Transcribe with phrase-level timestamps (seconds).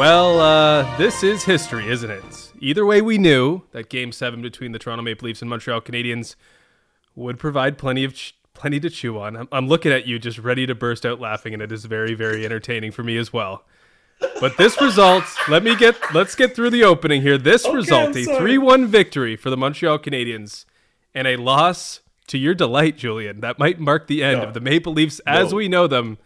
[0.00, 2.52] Well, uh, this is history, isn't it?
[2.58, 6.36] Either way, we knew that Game Seven between the Toronto Maple Leafs and Montreal Canadiens
[7.14, 9.36] would provide plenty of ch- plenty to chew on.
[9.36, 12.14] I'm, I'm looking at you, just ready to burst out laughing, and it is very,
[12.14, 13.66] very entertaining for me as well.
[14.40, 17.36] But this result, let me get let's get through the opening here.
[17.36, 20.64] This Okay, result, a three-one victory for the Montreal Canadiens,
[21.14, 23.40] and a loss to your delight, Julian.
[23.40, 24.46] That might mark the end No.
[24.46, 25.58] of the Maple Leafs as No.
[25.58, 26.16] we know them.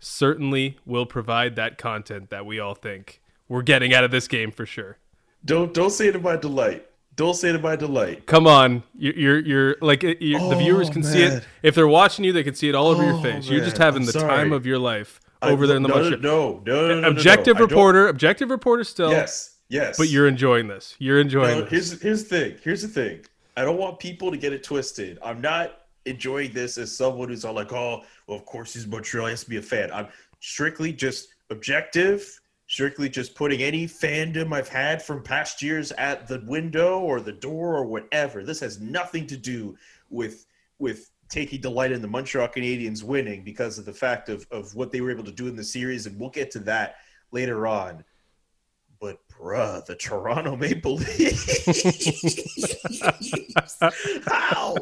[0.00, 3.20] Certainly will provide that content that we all think
[3.52, 4.96] we're getting out of this game for sure.
[5.44, 6.86] Don't don't say it my delight.
[7.14, 8.26] Don't say it in my delight.
[8.26, 11.44] Come on, you're you're, you're like you're, the Oh, viewers can see it.
[11.62, 13.48] If they're watching you, they can see it all over your Oh, face.
[13.48, 14.28] You're just having I'm the sorry.
[14.28, 16.20] time of your life I- over there in the no, Montreal.
[16.20, 19.10] no, no, no, no, no, no, objective I don't- reporter, objective reporter still.
[19.10, 19.98] Yes, yes.
[19.98, 20.94] But you're enjoying this.
[20.98, 21.70] You're enjoying No, this.
[21.90, 22.56] here's here's the thing.
[22.64, 23.20] Here's the thing.
[23.58, 25.18] I don't want people to get it twisted.
[25.22, 29.26] I'm not enjoying this as someone who's all like, oh, well, of course he's Montreal.
[29.26, 29.90] He has to be a fan.
[29.92, 30.08] I'm
[30.40, 32.40] strictly just objective.
[32.72, 37.30] Strictly just putting any fandom I've had from past years at the window or the
[37.30, 38.42] door or whatever.
[38.42, 39.76] This has nothing to do
[40.08, 40.46] with
[40.78, 44.90] with taking delight in the Montreal Canadiens winning because of the fact of, of what
[44.90, 46.94] they were able to do in the series, and we'll get to that
[47.30, 48.02] later on.
[49.02, 51.66] But bruh, the Toronto Maple Leafs.
[54.26, 54.76] How?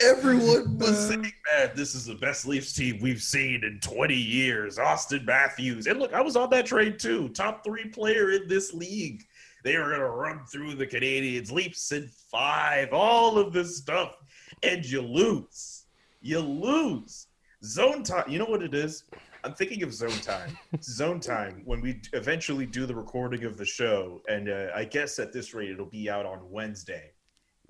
[0.00, 1.58] Everyone was saying, uh.
[1.58, 4.78] man, this is the best Leafs team we've seen in 20 years.
[4.78, 5.88] Auston Matthews.
[5.88, 7.28] And look, I was on that train too.
[7.30, 9.24] Top three player in this league.
[9.64, 11.50] They were going to run through the Canadiens.
[11.50, 14.14] Leafs in five, all of this stuff.
[14.62, 15.86] And you lose.
[16.20, 17.26] You lose.
[17.64, 18.26] Zone time.
[18.28, 19.02] You know what it is?
[19.46, 20.58] I'm thinking of zone time.
[20.82, 25.20] zone time when we eventually do the recording of the show, and uh, I guess
[25.20, 27.12] at this rate it'll be out on Wednesday.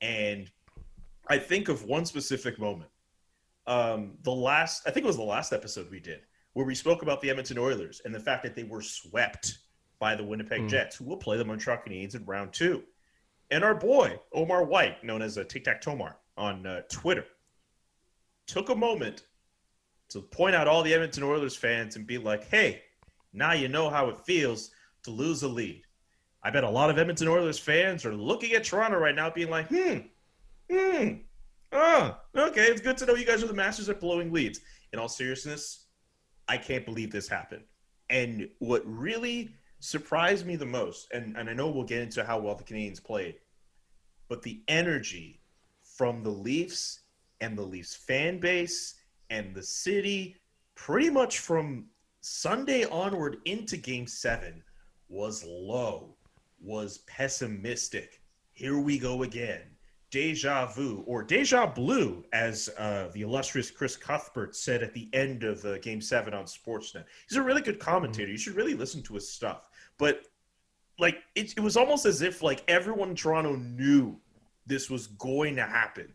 [0.00, 0.50] And
[1.28, 2.90] I think of one specific moment.
[3.66, 6.20] Um, the last, I think it was the last episode we did,
[6.54, 9.58] where we spoke about the Edmonton Oilers and the fact that they were swept
[9.98, 12.84] by the Winnipeg Jets, who will play the Montreal Canadiens in round two.
[13.50, 17.26] And our boy Omar White, known as a Tic Tac Tomar on uh, Twitter,
[18.46, 19.24] took a moment
[20.10, 22.82] to point out all the Edmonton Oilers fans and be like, hey,
[23.32, 24.70] now you know how it feels
[25.02, 25.82] to lose a lead.
[26.42, 29.50] I bet a lot of Edmonton Oilers fans are looking at Toronto right now being
[29.50, 29.98] like, hmm,
[30.70, 31.08] hmm,
[31.72, 34.60] oh, okay, it's good to know you guys are the masters at blowing leads.
[34.92, 35.86] In all seriousness,
[36.48, 37.64] I can't believe this happened.
[38.08, 39.50] And what really
[39.80, 43.02] surprised me the most, and, and I know we'll get into how well the Canadiens
[43.02, 43.36] played,
[44.28, 45.40] but the energy
[45.96, 47.00] from the Leafs
[47.40, 48.94] and the Leafs fan base
[49.30, 50.36] and the city,
[50.74, 51.86] pretty much from
[52.20, 54.62] Sunday onward into game seven,
[55.08, 56.16] was low,
[56.60, 58.20] was pessimistic.
[58.52, 59.62] Here we go again.
[60.10, 65.42] Deja vu, or deja blue, as uh, the illustrious Chris Cuthbert said at the end
[65.42, 67.04] of uh, game seven on Sportsnet.
[67.28, 68.30] He's a really good commentator.
[68.30, 69.68] You should really listen to his stuff.
[69.98, 70.22] But
[70.98, 74.18] like it, it was almost as if like everyone in Toronto knew
[74.66, 76.14] this was going to happen.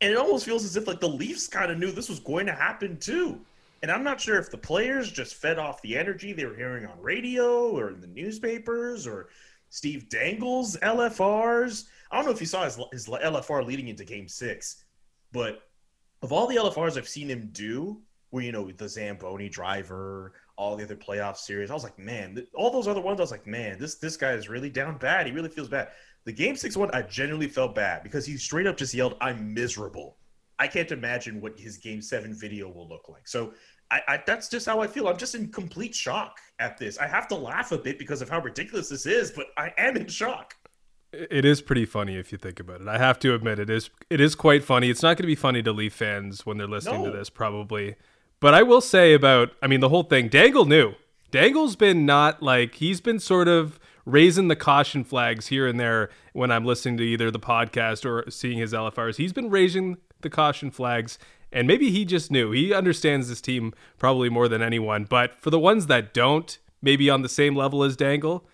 [0.00, 2.46] And it almost feels as if like the Leafs kind of knew this was going
[2.46, 3.40] to happen too.
[3.82, 6.86] And I'm not sure if the players just fed off the energy they were hearing
[6.86, 9.28] on radio or in the newspapers or
[9.70, 11.84] Steve Dangle's LFRs.
[12.10, 14.84] I don't know if you saw his, his LFR leading into game six,
[15.32, 15.62] but
[16.22, 18.00] of all the LFRs I've seen him do,
[18.30, 22.46] where, you know, the Zamboni driver, all the other playoff series, I was like, man,
[22.54, 25.26] all those other ones, I was like, man, this, this guy is really down bad.
[25.26, 25.88] He really feels bad.
[26.28, 29.54] The game six one, I genuinely felt bad because he straight up just yelled, I'm
[29.54, 30.18] miserable.
[30.58, 33.26] I can't imagine what his game seven video will look like.
[33.26, 33.54] So
[33.90, 35.08] I, I that's just how I feel.
[35.08, 36.98] I'm just in complete shock at this.
[36.98, 39.96] I have to laugh a bit because of how ridiculous this is, but I am
[39.96, 40.54] in shock.
[41.14, 42.88] It is pretty funny if you think about it.
[42.88, 44.90] I have to admit it is it is quite funny.
[44.90, 47.10] It's not going to be funny to Leaf fans when they're listening No.
[47.10, 47.96] to this probably.
[48.38, 50.92] But I will say about I mean the whole thing Dangle knew.
[51.30, 56.10] Dangle's been not like he's been sort of raising the caution flags here and there
[56.32, 59.16] when I'm listening to either the podcast or seeing his LFRs.
[59.16, 61.18] He's been raising the caution flags
[61.52, 62.50] and maybe he just knew.
[62.52, 67.08] He understands this team probably more than anyone, but for the ones that don't, maybe
[67.08, 68.46] on the same level as Dangle,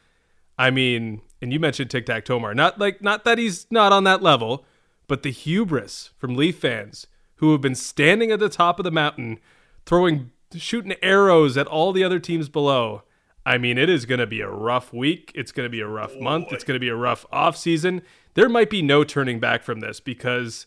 [0.59, 2.55] I mean, and you mentioned Tic Tac Tomar.
[2.55, 4.65] Not like not that he's not on that level,
[5.09, 7.07] but the hubris from Leaf fans
[7.37, 9.41] who have been standing at the top of the mountain,
[9.85, 13.03] throwing shooting arrows at all the other teams below.
[13.47, 15.31] I mean, it is going to be a rough week.
[15.35, 16.53] It's going to be a rough month.
[16.53, 18.03] It's going to be a rough off season.
[18.35, 20.67] There might be no turning back from this because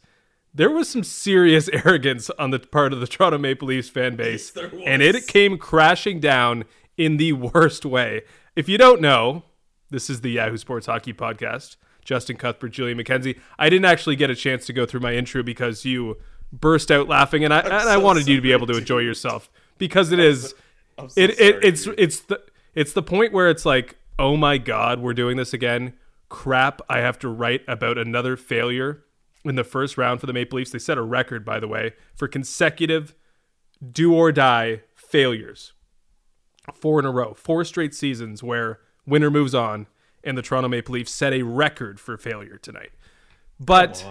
[0.54, 4.54] there was some serious arrogance on the part of the Toronto Maple Leafs fan base,
[4.54, 4.72] was.
[4.86, 6.66] and it came crashing down
[6.98, 8.22] in the worst way.
[8.56, 9.44] If you don't know,
[9.90, 11.78] this is the Yahoo Sports Hockey Podcast.
[12.04, 13.38] Justin Cuthbert, Julian McKenzie.
[13.60, 16.16] I didn't actually get a chance to go through my intro because you
[16.54, 19.00] burst out laughing, and I and I so wanted you to be able to enjoy
[19.00, 20.56] yourself because it is
[20.98, 22.42] I'm so it, it it's it's the
[22.78, 25.94] it's the point where it's like, oh my god, we're doing this again.
[26.30, 29.04] Crap, I have to write about another failure
[29.44, 30.70] in the first round for the Maple Leafs.
[30.70, 33.16] They set a record, by the way, for consecutive
[33.92, 35.74] do or die failures.
[36.72, 39.88] Four in a row, four straight seasons where winner moves on,
[40.24, 42.92] and the Toronto Maple Leafs set a record for failure tonight.
[43.60, 44.06] But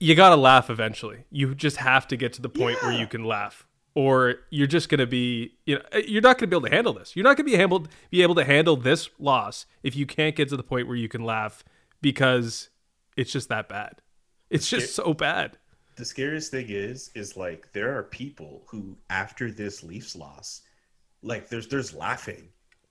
[0.00, 1.24] you got to laugh eventually.
[1.30, 3.67] You just have to get to the point where you can laugh.
[3.98, 6.68] Or you're just going to be, you know, eh, you're not going to be able
[6.68, 7.16] to handle this.
[7.16, 10.36] You're not going to be able be able to handle this loss if you can't
[10.36, 11.64] get to the point where you can laugh
[12.00, 12.68] because
[13.16, 14.00] it's just that bad.
[14.50, 15.58] It's just so bad.
[15.96, 20.62] the scariest thing is is like there are people who after this Leafs loss,
[21.22, 22.48] like there's there's laughing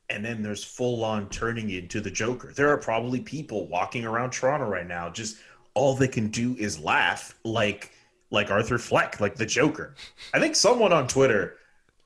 [0.10, 2.52] and then there's full on turning into the Joker.
[2.54, 5.38] There are probably people walking around Toronto right now just
[5.74, 7.92] all they can do is laugh like
[8.30, 9.96] like Arthur Fleck, like the Joker.
[10.34, 11.56] I think someone on Twitter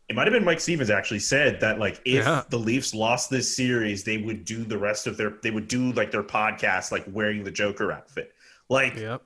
[0.09, 2.43] it might have been Mike Stevens actually said that like if Yeah.
[2.49, 5.93] the Leafs lost this series, they would do the rest of their they would do
[5.93, 8.33] like their podcast like wearing the Joker outfit.
[8.69, 9.21] Like Yep.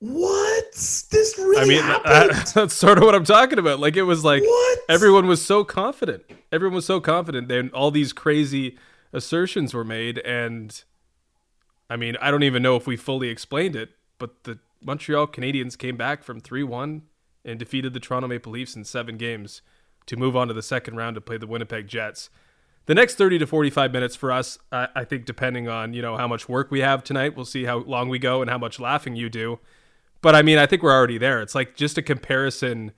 [0.00, 0.72] what?
[0.72, 3.80] This really I mean, that- that's sort of what I'm talking about.
[3.80, 4.78] Like it was like What?
[4.88, 6.24] everyone was so confident.
[6.50, 7.48] Everyone was so confident.
[7.48, 8.76] Then all these crazy
[9.12, 10.82] assertions were made, and
[11.88, 15.76] I mean, I don't even know if we fully explained it, but the Montreal Canadiens
[15.76, 17.02] came back from three one
[17.44, 19.62] and defeated the Toronto Maple Leafs in seven games
[20.06, 22.30] to move on to the second round to play the Winnipeg Jets.
[22.86, 26.16] The next 30 to 45 minutes for us, I, I think, depending on you know
[26.16, 28.78] how much work we have tonight, we'll see how long we go and how much
[28.78, 29.58] laughing you do.
[30.22, 31.40] But I mean, I think we're already there.
[31.40, 32.92] It's like just a comparison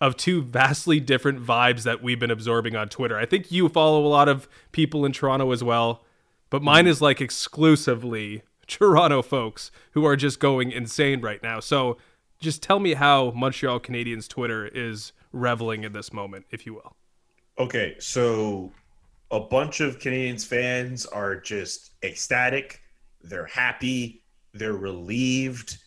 [0.00, 3.16] of two vastly different vibes that we've been absorbing on Twitter.
[3.16, 6.04] I think you follow a lot of people in Toronto as well,
[6.50, 6.90] but mine mm-hmm.
[6.90, 8.42] is like exclusively
[8.72, 11.60] Toronto folks who are just going insane right now.
[11.60, 11.98] So
[12.40, 16.96] just tell me how Montreal Canadiens Twitter is reveling in this moment, if you will.
[17.58, 18.72] Okay, so
[19.30, 22.82] a bunch of Canadiens fans are just ecstatic.
[23.22, 24.22] They're happy.
[24.54, 25.78] They're relieved.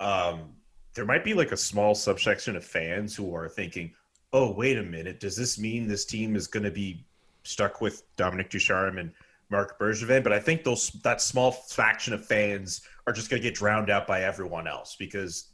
[0.00, 0.54] Um,
[0.94, 3.92] there might be like a small subsection of fans who are thinking,
[4.32, 5.20] "Oh, wait a minute.
[5.20, 7.04] Does this mean this team is going to be
[7.44, 9.12] stuck with Dominic Ducharme and
[9.50, 13.48] Marc Bergevin?" But I think those that small faction of fans are just going to
[13.48, 15.50] get drowned out by everyone else because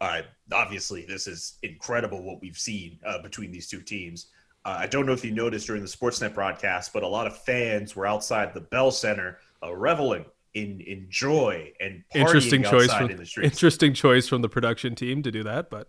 [0.00, 0.22] uh,
[0.52, 4.26] obviously this is incredible what we've seen uh, between these two teams.
[4.64, 7.36] Uh, I don't know if you noticed during the Sportsnet broadcast, but a lot of
[7.36, 10.24] fans were outside the Bell Center uh, reveling
[10.54, 13.54] in in joy and partying Interesting choice from in the streets.
[13.54, 15.88] interesting choice from the production team to do that, but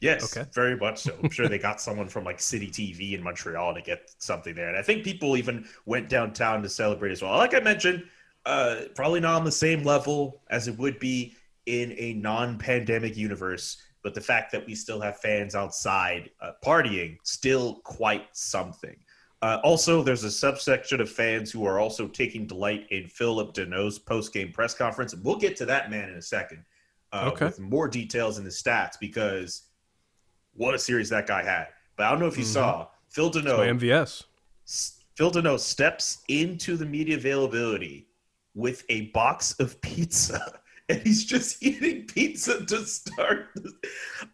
[0.00, 0.48] Yes, Okay.
[0.54, 1.16] very much so.
[1.18, 4.68] I'm sure they got someone from like City TV in Montreal to get something there,
[4.68, 7.36] and I think people even went downtown to celebrate as well.
[7.36, 8.04] Like I mentioned,
[8.46, 11.34] uh, probably not on the same level as it would be
[11.66, 17.18] in a non-pandemic universe, but the fact that we still have fans outside uh, partying
[17.24, 18.96] still quite something.
[19.42, 23.98] Uh, also, there's a subsection of fans who are also taking delight in Phillip Danault's
[23.98, 26.64] post-game press conference, we'll get to that man in a second
[27.12, 27.46] uh, Okay.
[27.46, 29.67] with more details in the stats because
[30.58, 31.68] what a series that guy had.
[31.96, 32.52] But I don't know if you Mhm.
[32.52, 33.66] saw Phil Danault.
[33.66, 34.24] MVS.
[35.16, 38.06] Phil Danault steps into the media availability
[38.54, 43.48] with a box of pizza, and he's just eating pizza to start.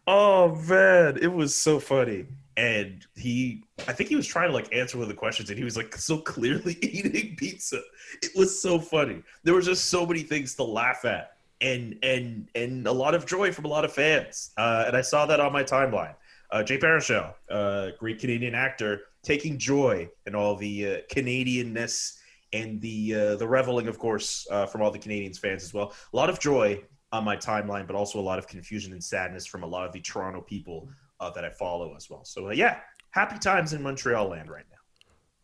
[0.07, 2.25] Oh man, it was so funny.
[2.57, 5.57] And he, I think he was trying to like answer one of the questions, and
[5.57, 7.81] he was like so clearly eating pizza.
[8.21, 9.23] It was so funny.
[9.43, 13.25] There were just so many things to laugh at, and and and a lot of
[13.25, 14.51] joy from a lot of fans.
[14.57, 16.15] Uh, and I saw that on my timeline.
[16.51, 22.17] Uh, Jay Baruchel, uh, great Canadian actor, taking joy in all the uh, Canadianness
[22.53, 25.93] and the uh, the reveling, of course, uh, from all the Canadiens fans as well.
[26.13, 26.81] A lot of joy
[27.11, 29.93] on my timeline, but also a lot of confusion and sadness from a lot of
[29.93, 30.87] the Toronto people
[31.19, 32.23] uh, that I follow as well.
[32.23, 32.79] So yeah,
[33.11, 34.75] happy times in Montreal land right now.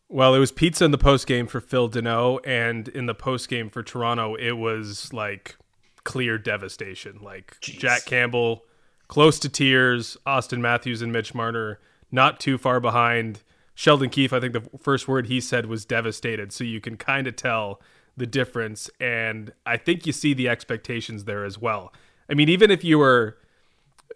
[0.10, 3.48] Well, it was pizza in the post game for Phil Danault, and in the post
[3.48, 5.56] game for Toronto, it was like
[6.04, 7.20] clear devastation.
[7.22, 7.80] Like Jeez.
[7.80, 8.66] Jack Campbell,
[9.08, 10.18] close to tears.
[10.26, 11.80] Auston Matthews and Mitch Marner
[12.12, 13.44] not too far behind.
[13.74, 16.52] Sheldon Keefe, I think the first word he said was devastated.
[16.52, 17.82] So you can kind of tell
[18.18, 21.94] the difference, and I think you see the expectations there as well.
[22.30, 23.38] I mean, even if you were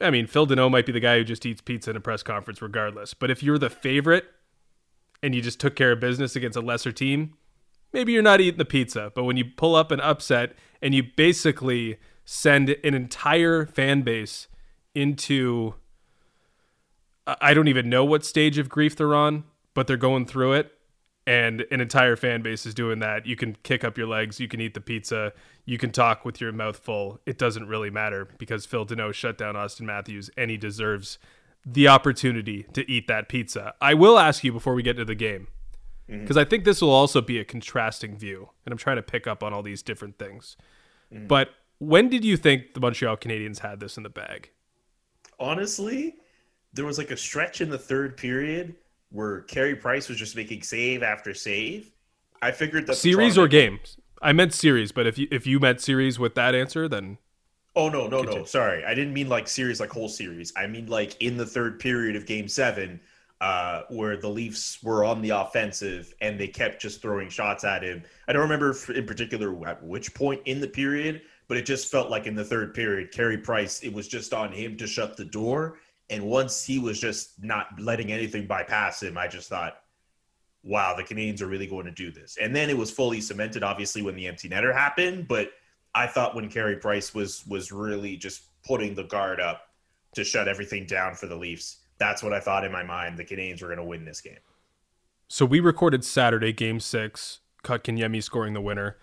[0.02, 2.24] I mean, Phil Danault might be the guy who just eats pizza in a press
[2.24, 3.14] conference regardless.
[3.14, 4.26] But if you're the favorite
[5.24, 7.36] and you just took care of business against a lesser team,
[7.94, 9.12] maybe you're not eating the pizza.
[9.16, 14.48] But when you pull up an upset and you basically send an entire fan base
[14.94, 15.74] into
[17.26, 20.72] I don't even know what stage of grief they're on, but they're going through it
[21.26, 23.26] and an entire fan base is doing that.
[23.26, 25.34] You can kick up your legs, you can eat the pizza,
[25.66, 27.20] you can talk with your mouth full.
[27.26, 31.18] It doesn't really matter because Phil Danault shut down Auston Matthews and he deserves
[31.66, 33.74] the opportunity to eat that pizza.
[33.82, 35.48] I will ask you before we get to the game
[36.08, 36.40] because mm-hmm.
[36.40, 39.42] I think this will also be a contrasting view, and I'm trying to pick up
[39.42, 40.56] on all these different things.
[41.16, 41.28] Mm-hmm.
[41.28, 44.50] But when did you think the Montreal Canadiens had this in the bag?
[45.40, 46.16] Honestly,
[46.74, 48.76] there was like a stretch in the third period
[49.12, 51.92] where Carey Price was just making save after save.
[52.42, 53.98] I figured that series or games.
[54.22, 57.18] I meant series, but if you if you meant series with that answer, then
[57.76, 58.40] oh no no continue.
[58.40, 60.54] no sorry, I didn't mean like series like whole series.
[60.56, 63.00] I mean like in the third period of Game Seven,
[63.42, 67.84] uh, where the Leafs were on the offensive and they kept just throwing shots at
[67.84, 68.04] him.
[68.28, 72.10] I don't remember in particular at which point in the period, but it just felt
[72.10, 75.26] like in the third period, Carey Price, it was just on him to shut the
[75.26, 75.78] door
[76.10, 79.78] and once he was just not letting anything bypass him, I just thought,
[80.64, 82.38] wow, the Canadiens are really going to do this.
[82.40, 85.28] And then it was fully cemented, obviously, when the empty netter happened.
[85.28, 85.52] But
[85.94, 89.62] I thought when Carey Price was was really just putting the guard up
[90.16, 93.18] to shut everything down for the Leafs, that's what I thought in my mind.
[93.18, 94.40] The Canadiens were going to win this game.
[95.28, 98.98] So we recorded Saturday, Game Six, Kotkaniemi scoring the winner.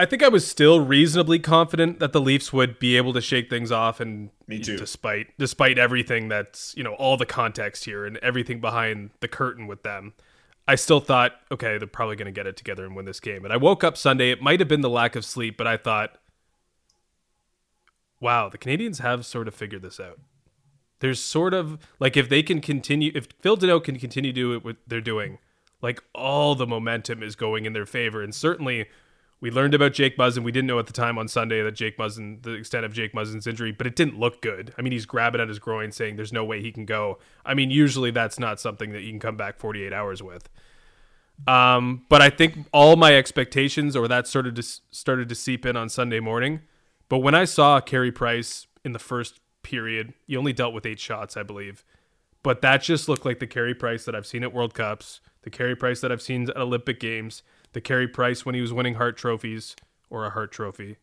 [0.00, 3.50] I think I was still reasonably confident that the Leafs would be able to shake
[3.50, 4.76] things off and Me too.
[4.76, 9.66] despite despite everything that's, you know, all the context here and everything behind the curtain
[9.66, 10.14] with them.
[10.68, 13.44] I still thought, okay, they're probably going to get it together and win this game.
[13.44, 15.76] And I woke up Sunday, it might have been the lack of sleep, but I
[15.76, 16.16] thought
[18.20, 20.18] wow, the Canadiens have sort of figured this out.
[21.00, 24.60] There's sort of like if they can continue if Phil Danault can continue to do
[24.60, 25.38] what they're doing,
[25.80, 28.86] like all the momentum is going in their favor and certainly
[29.40, 30.42] we learned about Jake Muzzin.
[30.42, 33.12] We didn't know at the time on Sunday that Jake Muzzin, the extent of Jake
[33.12, 34.74] Muzzin's injury, but it didn't look good.
[34.76, 37.18] I mean, he's grabbing at his groin, saying there's no way he can go.
[37.46, 40.48] I mean, usually that's not something that you can come back 48 hours with.
[41.46, 45.64] Um, but I think all my expectations, or that sort of just started to seep
[45.64, 46.62] in on Sunday morning.
[47.08, 51.00] But when I saw Carey Price in the first period, he only dealt with eight
[51.00, 51.84] shots, I believe.
[52.42, 55.50] But that just looked like the Carey Price that I've seen at World Cups, the
[55.50, 58.94] Carey Price that I've seen at Olympic Games the Carey Price when he was winning
[58.94, 59.76] Hart trophies
[60.10, 60.96] or a Hart trophy.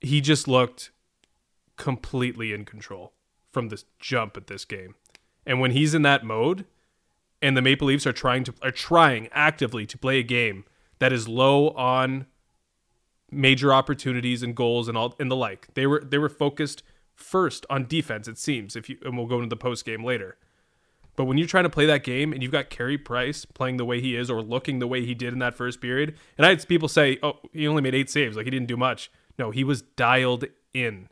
[0.00, 0.90] He just looked
[1.76, 3.12] completely in control
[3.50, 4.94] from this jump at this game.
[5.46, 6.64] And when he's in that mode
[7.40, 10.64] and the Maple Leafs are trying to are trying actively to play a game
[10.98, 12.26] that is low on
[13.30, 15.68] major opportunities and goals and all and the like.
[15.74, 16.82] They were they were focused
[17.22, 20.36] first on defense it seems if you and we'll go into the post game later.
[21.14, 23.84] But when you're trying to play that game and you've got Carey Price playing the
[23.84, 26.50] way he is or looking the way he did in that first period, and I
[26.50, 29.50] had people say, "Oh, he only made eight saves, like he didn't do much." No,
[29.50, 31.08] he was dialed in.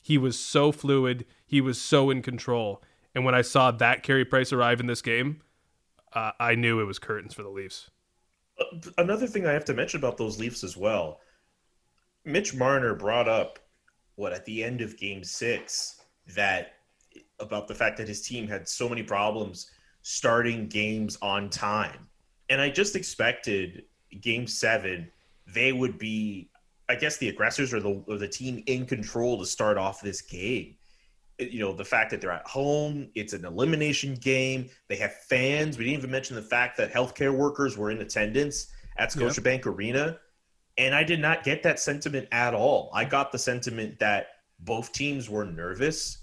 [0.00, 1.26] He was so fluid.
[1.44, 2.82] He was so in control.
[3.14, 5.42] And when I saw that Carey Price arrive in this game,
[6.12, 7.90] uh, I knew it was curtains for the Leafs.
[8.58, 8.64] Uh,
[8.98, 11.20] another thing I have to mention about those Leafs as well,
[12.24, 13.58] Mitch Marner brought up
[14.20, 16.02] what at the end of Game Six
[16.36, 16.74] that
[17.40, 19.70] about the fact that his team had so many problems
[20.02, 22.06] starting games on time.
[22.50, 23.84] And I just expected
[24.20, 25.10] game seven,
[25.46, 26.50] they would be,
[26.88, 30.20] I guess, the aggressors or the, or the team in control to start off this
[30.20, 30.76] game.
[31.40, 35.14] Uh, you know, the fact that they're at home, it's an elimination game, they have
[35.14, 35.78] fans.
[35.78, 38.66] We didn't even mention the fact that healthcare workers were in attendance
[38.98, 39.66] at Scotiabank yep.
[39.66, 40.18] Arena.
[40.80, 42.90] And I did not get that sentiment at all.
[42.94, 44.28] I got the sentiment that
[44.60, 46.20] both teams were nervous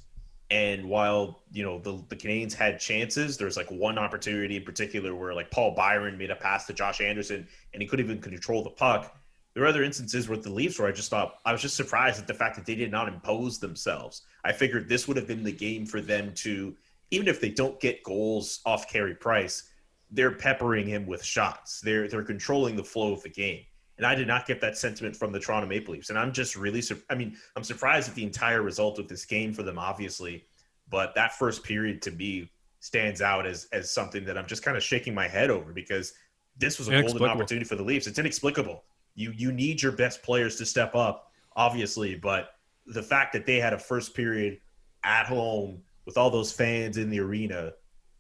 [0.50, 5.14] and while you know the, the Canadiens had chances, there's like one opportunity in particular
[5.14, 8.64] where like Paul Byron made a pass to Josh Anderson and he couldn't even control
[8.64, 9.16] the puck.
[9.54, 12.20] There were other instances with the Leafs where I just thought I was just surprised
[12.20, 14.24] at the fact that they did not impose themselves.
[14.44, 16.76] I figured this would have been the game for them to,
[17.12, 19.70] even if they don't get goals off Carey Price,
[20.10, 21.82] they're peppering him with shots.
[21.82, 23.66] They're they're controlling the flow of the game.
[23.98, 26.10] And I did not get that sentiment from the Toronto Maple Leafs.
[26.10, 29.54] And I'm just really, I mean, I'm surprised at the entire result of this game
[29.54, 30.46] for them, obviously.
[30.90, 32.50] But that first period to me
[32.80, 36.14] stands out as as something that I'm just kind of shaking my head over because
[36.58, 38.08] this was a golden opportunity for the Leafs.
[38.08, 38.84] It's inexplicable.
[39.16, 42.52] You you need your best players to step up, obviously, but
[42.86, 44.60] the fact that they had a first period
[45.04, 47.74] at home with all those fans in the arena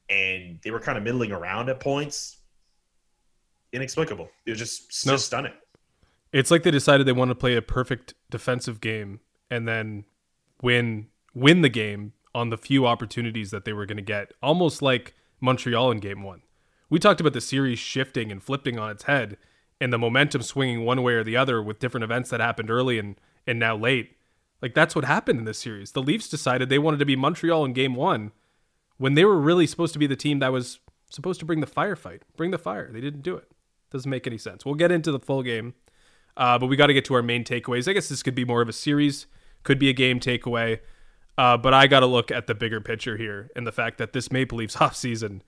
[0.09, 2.37] and they were kind of middling around at points,
[3.73, 4.29] inexplicable.
[4.45, 5.13] It was just, no.
[5.13, 5.53] just stunning.
[6.37, 10.05] It's like they decided they wanted to play a perfect defensive game and then
[10.61, 14.83] win win the game on the few opportunities that they were going to get, almost
[14.83, 16.43] like Montreal in game 1.
[16.91, 19.37] We talked about the series shifting and flipping on its head
[19.81, 22.99] and the momentum swinging one way or the other with different events that happened early
[22.99, 24.15] and and now late.
[24.61, 25.93] Like that's what happened in this series.
[25.93, 28.31] The Leafs decided they wanted to be Montreal in game 1
[28.97, 31.65] when they were really supposed to be the team that was supposed to bring the
[31.65, 32.91] firefight, bring the fire.
[32.91, 33.49] They didn't do it.
[33.89, 34.67] Doesn't make any sense.
[34.67, 35.73] We'll get into the full game,
[36.37, 37.87] uh, but we got to get to our main takeaways.
[37.87, 39.25] I guess this could be more of a series,
[39.63, 40.79] could be a game takeaway,
[41.37, 44.13] uh, but I got to look at the bigger picture here and the fact that
[44.13, 45.41] this Maple Leafs offseason,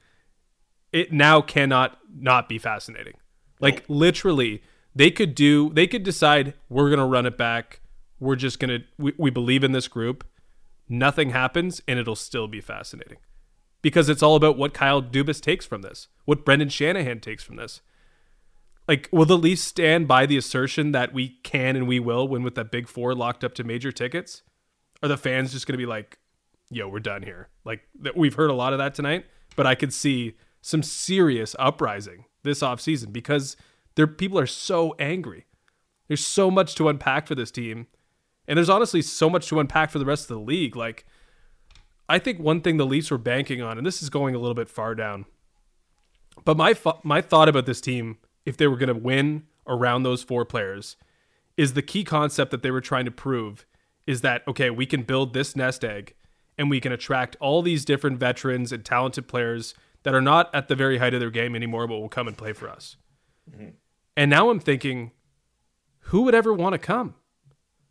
[0.92, 3.14] it now cannot not be fascinating.
[3.62, 4.64] Like literally,
[4.96, 7.82] they could do, they could decide we're gonna run it back.
[8.20, 10.26] We're just gonna, we, we believe in this group.
[10.90, 13.18] Nothing happens, and it'll still be fascinating
[13.84, 17.58] because it's all about what Kyle Dubas takes from this, what Brendan Shanahan takes from
[17.58, 17.82] this.
[18.90, 22.42] Like, will the Leafs stand by the assertion that we can and we will win
[22.42, 24.42] with that big four locked up to major tickets?
[25.04, 26.18] Are the fans just going to be like,
[26.72, 27.50] yo, we're done here?
[27.64, 27.82] Like,
[28.16, 32.62] we've heard a lot of that tonight, but I could see some serious uprising this
[32.62, 33.56] offseason because
[33.94, 35.46] their people are so angry.
[36.08, 37.86] There's so much to unpack for this team.
[38.48, 40.76] And there's honestly so much to unpack for the rest of the league.
[40.76, 41.06] Like,
[42.10, 44.56] I think one thing the Leafs were banking on, and this is going a little
[44.56, 45.26] bit far down,
[46.44, 50.24] but my my thought about this team if they were going to win around those
[50.24, 50.96] four players
[51.58, 53.66] is the key concept that they were trying to prove
[54.08, 56.16] is that okay, we can build this nest egg
[56.58, 59.74] and we can attract all these different veterans and talented players
[60.04, 62.38] that are not at the very height of their game anymore but will come and
[62.38, 62.96] play for us.
[63.50, 63.70] Mm-hmm.
[64.18, 65.12] And now I'm thinking
[66.10, 67.16] who would ever want to come?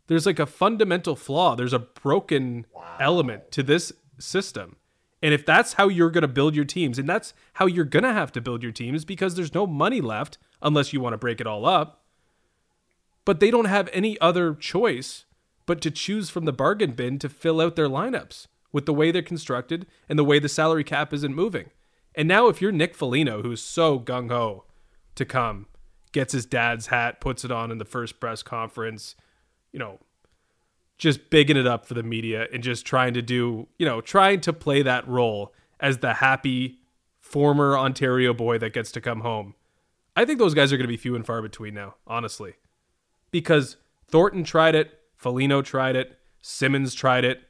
[0.07, 1.55] There's like a fundamental flaw.
[1.55, 2.97] There's a broken wow.
[2.99, 4.75] element to this system.
[5.21, 8.03] And if that's how you're going to build your teams, and that's how you're going
[8.03, 11.17] to have to build your teams because there's no money left unless you want to
[11.17, 12.03] break it all up.
[13.25, 15.25] But they don't have any other choice
[15.65, 19.11] but to choose from the bargain bin to fill out their lineups with the way
[19.11, 21.69] they're constructed and the way the salary cap isn't moving.
[22.15, 24.63] And now, if you're Nick Foligno, who's so gung ho
[25.15, 25.67] to come,
[26.11, 29.15] gets his dad's hat, puts it on in the first press conference,
[29.71, 29.99] you know,
[30.99, 34.41] just bigging it up for the media and just trying to do, you know, trying
[34.41, 36.79] to play that role as the happy
[37.19, 39.55] former Ontario boy that gets to come home.
[40.15, 42.55] I think those guys are going to be few and far between now, honestly.
[43.31, 43.77] Because
[44.09, 47.43] Thornton tried it, Foligno tried it, Simmonds tried it,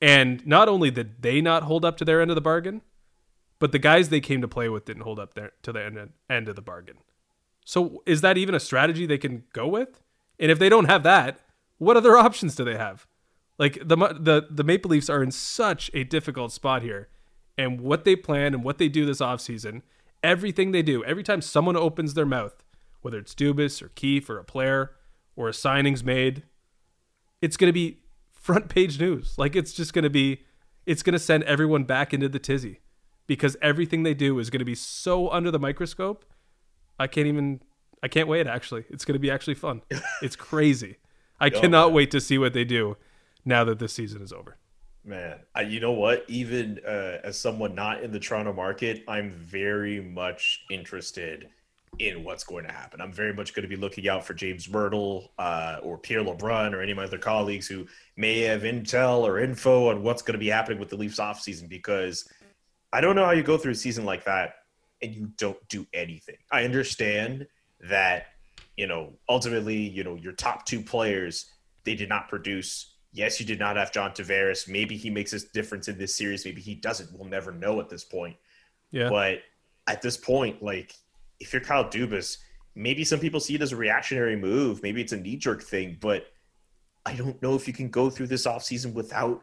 [0.00, 2.82] and not only did they not hold up to their end of the bargain,
[3.58, 6.10] but the guys they came to play with didn't hold up their, to the end,
[6.28, 6.98] end of the bargain.
[7.64, 10.02] So is that even a strategy they can go with?
[10.38, 11.40] And if they don't have that,
[11.78, 13.06] what other options do they have?
[13.58, 17.08] Like the the the Maple Leafs are in such a difficult spot here,
[17.56, 19.82] and what they plan and what they do this offseason,
[20.22, 22.64] everything they do, every time someone opens their mouth,
[23.00, 24.92] whether it's Dubas or Keefe or a player
[25.34, 26.44] or a signing's made,
[27.40, 27.98] it's going to be
[28.30, 29.34] front page news.
[29.36, 30.42] Like it's just going to be,
[30.86, 32.80] it's going to send everyone back into the tizzy
[33.26, 36.24] because everything they do is going to be so under the microscope.
[36.98, 37.60] I can't even,
[38.02, 38.46] I can't wait.
[38.46, 39.82] Actually, it's going to be actually fun.
[40.22, 40.96] It's crazy.
[41.40, 41.94] I oh, cannot man.
[41.94, 42.96] wait to see what they do
[43.44, 44.56] now that this season is over.
[45.04, 46.24] Man, I, you know what?
[46.28, 51.48] Even uh, as someone not in the Toronto market, I'm very much interested
[51.98, 53.00] in what's going to happen.
[53.00, 56.72] I'm very much going to be looking out for James Mirtle uh, or Pierre LeBrun
[56.72, 60.34] or any of my other colleagues who may have intel or info on what's going
[60.34, 62.28] to be happening with the Leafs offseason because
[62.92, 64.54] I don't know how you go through a season like that
[65.02, 66.36] and you don't do anything.
[66.52, 67.46] I understand
[67.80, 68.26] that
[68.78, 71.50] you know, ultimately, you know, your top two players,
[71.82, 72.94] they did not produce.
[73.12, 74.68] Yes, you did not have John Tavares.
[74.68, 76.44] Maybe he makes a difference in this series.
[76.44, 77.10] Maybe he doesn't.
[77.12, 78.36] We'll never know at this point.
[78.92, 79.08] Yeah.
[79.08, 79.40] But
[79.88, 80.94] at this point, like,
[81.40, 82.36] if you're Kyle Dubas,
[82.76, 84.80] maybe some people see it as a reactionary move.
[84.80, 85.98] Maybe it's a knee jerk thing.
[86.00, 86.26] But
[87.04, 89.40] I don't know if you can go through this offseason without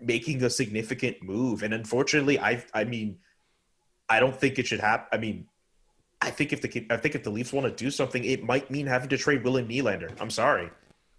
[0.00, 1.62] making a significant move.
[1.62, 3.18] And unfortunately, I, I mean,
[4.08, 5.08] I don't think it should happen.
[5.12, 5.46] I mean,
[6.20, 8.70] I think if the I think if the Leafs want to do something, it might
[8.70, 10.18] mean having to trade William Nylander.
[10.20, 10.70] I'm sorry.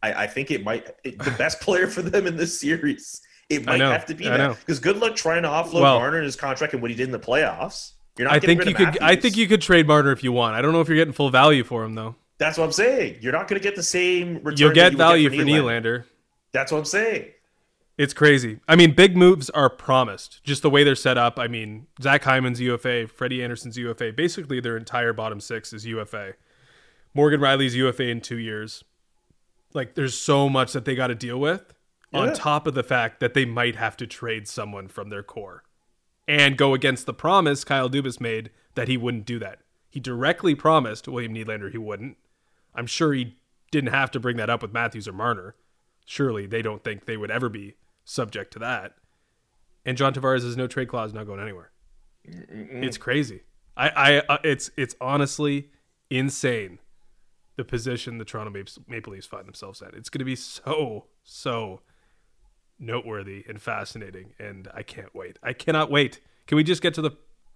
[0.02, 3.22] I, I think it might it, the best player for them in this series.
[3.50, 6.26] It might have to be that because good luck trying to offload well, Marner in
[6.26, 7.94] his contract and what he did in the playoffs.
[8.18, 9.00] You're not I think you could.
[9.00, 10.56] I think you could trade Marner if you want.
[10.56, 12.16] I don't know if you're getting full value for him though.
[12.40, 13.20] That's what I'm saying.
[13.22, 14.58] You're not going to get the same return.
[14.58, 15.82] You'll get you value for for Nylander.
[15.82, 16.04] Nylander.
[16.52, 17.26] That's what I'm saying.
[17.98, 18.60] It's crazy.
[18.68, 20.44] I mean, big moves are promised.
[20.44, 21.40] Just the way they're set up.
[21.40, 24.14] I mean, Zach Hyman's UFA, Freddie Andersen's UFA.
[24.14, 26.34] Basically, their entire bottom six is UFA.
[27.16, 28.84] Morgan Rielly's UFA in two years.
[29.74, 31.74] Like, there's so much that they got to deal with.
[32.14, 35.64] On top of the fact that they might have to trade someone from their core,
[36.26, 39.60] and go against the promise Kyle Dubas made that he wouldn't do that.
[39.90, 42.16] He directly promised William Nylander he wouldn't.
[42.74, 43.36] I'm sure he
[43.72, 45.56] didn't have to bring that up with Matthews or Marner.
[46.06, 47.76] Surely they don't think they would ever be
[48.08, 48.94] subject to that.
[49.86, 51.72] And John Tavares has no trade clause, not going anywhere.
[52.24, 53.44] It's crazy.
[53.76, 55.70] I, I, uh, it's, it's honestly
[56.10, 56.80] insane.
[57.58, 59.94] The position the Toronto Maple, Maple Leafs find themselves at.
[59.94, 61.82] It's going to be so, so
[62.80, 65.40] noteworthy and fascinating, and I can't wait.
[65.42, 66.20] I cannot wait.
[66.46, 67.12] Can we just get to the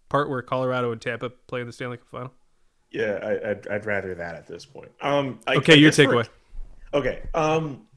[0.10, 2.34] part where Colorado and Tampa play in the Stanley Cup final?
[2.92, 4.92] Yeah, I, I'd, I'd rather that at this point.
[5.02, 6.28] Um, I, Okay, I your takeaway.
[6.94, 7.22] Okay.
[7.34, 7.88] Um,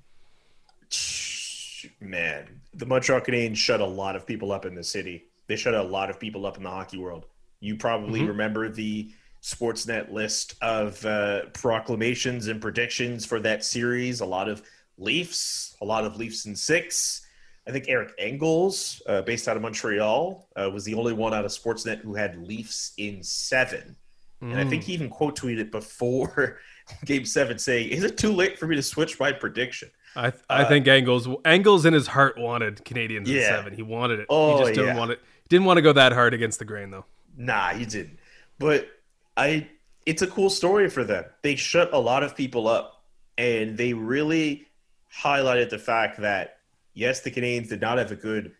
[2.00, 5.24] man, the Montreal Canadiens shut a lot of people up in the city.
[5.46, 7.26] They shut a lot of people up in the hockey world.
[7.60, 8.28] You probably Mm-hmm.
[8.28, 9.10] remember the
[9.42, 14.20] Sportsnet list of uh, proclamations and predictions for that series.
[14.20, 14.62] A lot of
[14.98, 17.26] Leafs, a lot of Leafs in six.
[17.66, 21.44] I think Eric Engels, uh, based out of Montreal, uh, was the only one out
[21.44, 23.96] of Sportsnet who had Leafs in seven.
[24.40, 24.86] And I think Mm.
[24.86, 26.58] he even quote tweeted before
[27.06, 30.64] Game Seven, saying, "Is it too late for me to switch my prediction?" I I
[30.64, 33.74] think Engels Engels in his heart wanted Canadiens in Uh, seven.
[33.74, 34.26] He wanted it.
[34.28, 34.98] Oh, he just didn't yeah.
[34.98, 35.20] want it.
[35.48, 37.04] Didn't want to go that hard against the grain though.
[37.36, 38.18] Nah, he didn't.
[38.58, 38.88] But
[39.36, 39.68] I,
[40.06, 41.24] it's a cool story for them.
[41.42, 43.02] They shut a lot of people up,
[43.36, 44.68] and they really
[45.12, 46.58] highlighted the fact that
[46.94, 48.52] yes, the Canadiens did not have a good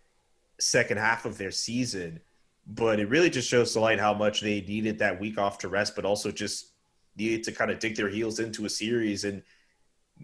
[0.59, 2.21] second half of their season,
[2.67, 5.69] but it really just shows to light how much they needed that week off to
[5.69, 6.73] rest, but also just
[7.17, 9.43] needed to kind of dig their heels into a series and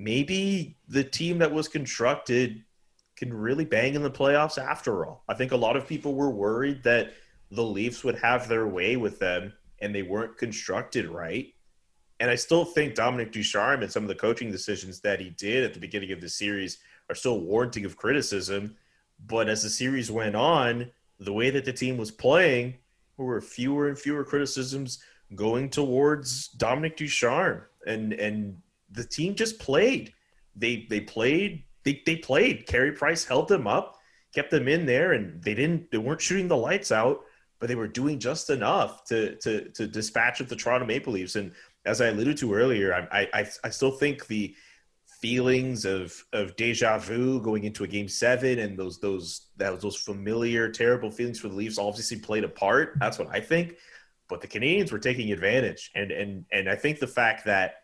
[0.01, 2.65] maybe the team that was constructed
[3.17, 5.25] can really bang in the playoffs after all.
[5.29, 7.13] I think a lot of people were worried that
[7.51, 11.53] the Leafs would have their way with them and they weren't constructed right.
[12.19, 15.65] And I still think Dominic Ducharme and some of the coaching decisions that he did
[15.65, 16.79] at the beginning of the series
[17.11, 18.77] are still warranting of criticism.
[19.27, 22.75] But as the series went on, the way that the team was playing,
[23.17, 25.03] there were fewer and fewer criticisms
[25.35, 27.63] going towards Dominic Ducharme.
[27.87, 28.57] And and
[28.91, 30.13] the team just played.
[30.57, 32.67] They they played they, they played.
[32.67, 33.99] Carey Price held them up,
[34.35, 37.21] kept them in there, and they didn't they weren't shooting the lights out,
[37.59, 41.37] but they were doing just enough to to to dispatch of the Toronto Maple Leafs.
[41.37, 41.53] And
[41.85, 44.55] as I alluded to earlier, I I I still think the
[45.21, 49.83] feelings of of deja vu going into a game seven and those those that was
[49.83, 52.95] those familiar terrible feelings for the Leafs obviously played a part.
[52.99, 53.77] That's what I think.
[54.29, 57.80] But the Canadiens were taking advantage, and and and I think the fact that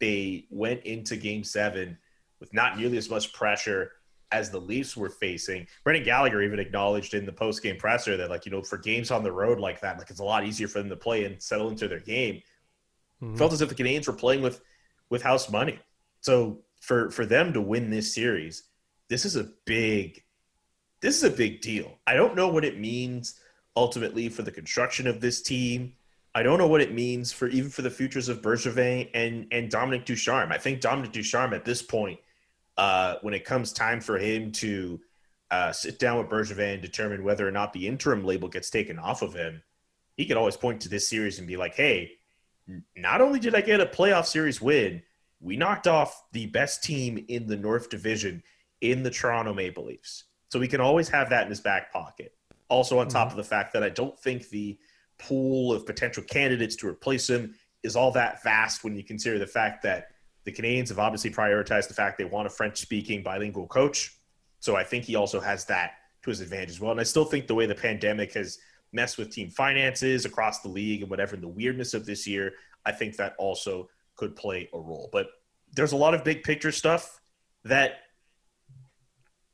[0.00, 1.96] they went into game seven
[2.40, 3.92] with not nearly as much pressure
[4.32, 5.66] as the Leafs were facing.
[5.84, 9.10] Brendan Gallagher even acknowledged in the post game presser that, like, you know, for games
[9.10, 11.42] on the road like that, like it's a lot easier for them to play and
[11.42, 12.40] settle into their game.
[13.20, 13.36] Mhm.
[13.36, 14.62] Felt as if the Canadiens were playing with
[15.10, 15.78] with house money.
[16.20, 18.64] So for for them to win this series,
[19.08, 20.22] this is a big
[21.00, 21.98] this is a big deal.
[22.06, 23.40] I don't know what it means
[23.74, 25.94] ultimately for the construction of this team.
[26.34, 29.70] I don't know what it means for even for the futures of Bergevin and and
[29.70, 30.52] Dominic Ducharme.
[30.52, 32.20] I think Dominic Ducharme at this point,
[32.76, 35.00] uh, when it comes time for him to
[35.50, 38.98] uh, sit down with Bergevin and determine whether or not the interim label gets taken
[38.98, 39.62] off of him,
[40.16, 42.12] he could always point to this series and be like, "Hey,
[42.96, 45.02] not only did I get a playoff series win,
[45.40, 48.44] we knocked off the best team in the North Division
[48.80, 52.34] in the Toronto Maple Leafs." So we can always have that in his back pocket.
[52.68, 54.78] Also, on top of the fact that I don't think the
[55.20, 59.46] pool of potential candidates to replace him is all that vast when you consider the
[59.46, 60.08] fact that
[60.44, 64.16] the Canadiens have obviously prioritized the fact they want a French speaking bilingual coach.
[64.58, 66.90] So I think he also has that to his advantage as well.
[66.90, 68.58] And I still think the way the pandemic has
[68.92, 72.52] messed with team finances across the league and whatever, and the weirdness of this year,
[72.84, 75.08] I think that also could play a role.
[75.12, 75.28] But
[75.72, 77.20] there's a lot of big picture stuff
[77.64, 78.00] that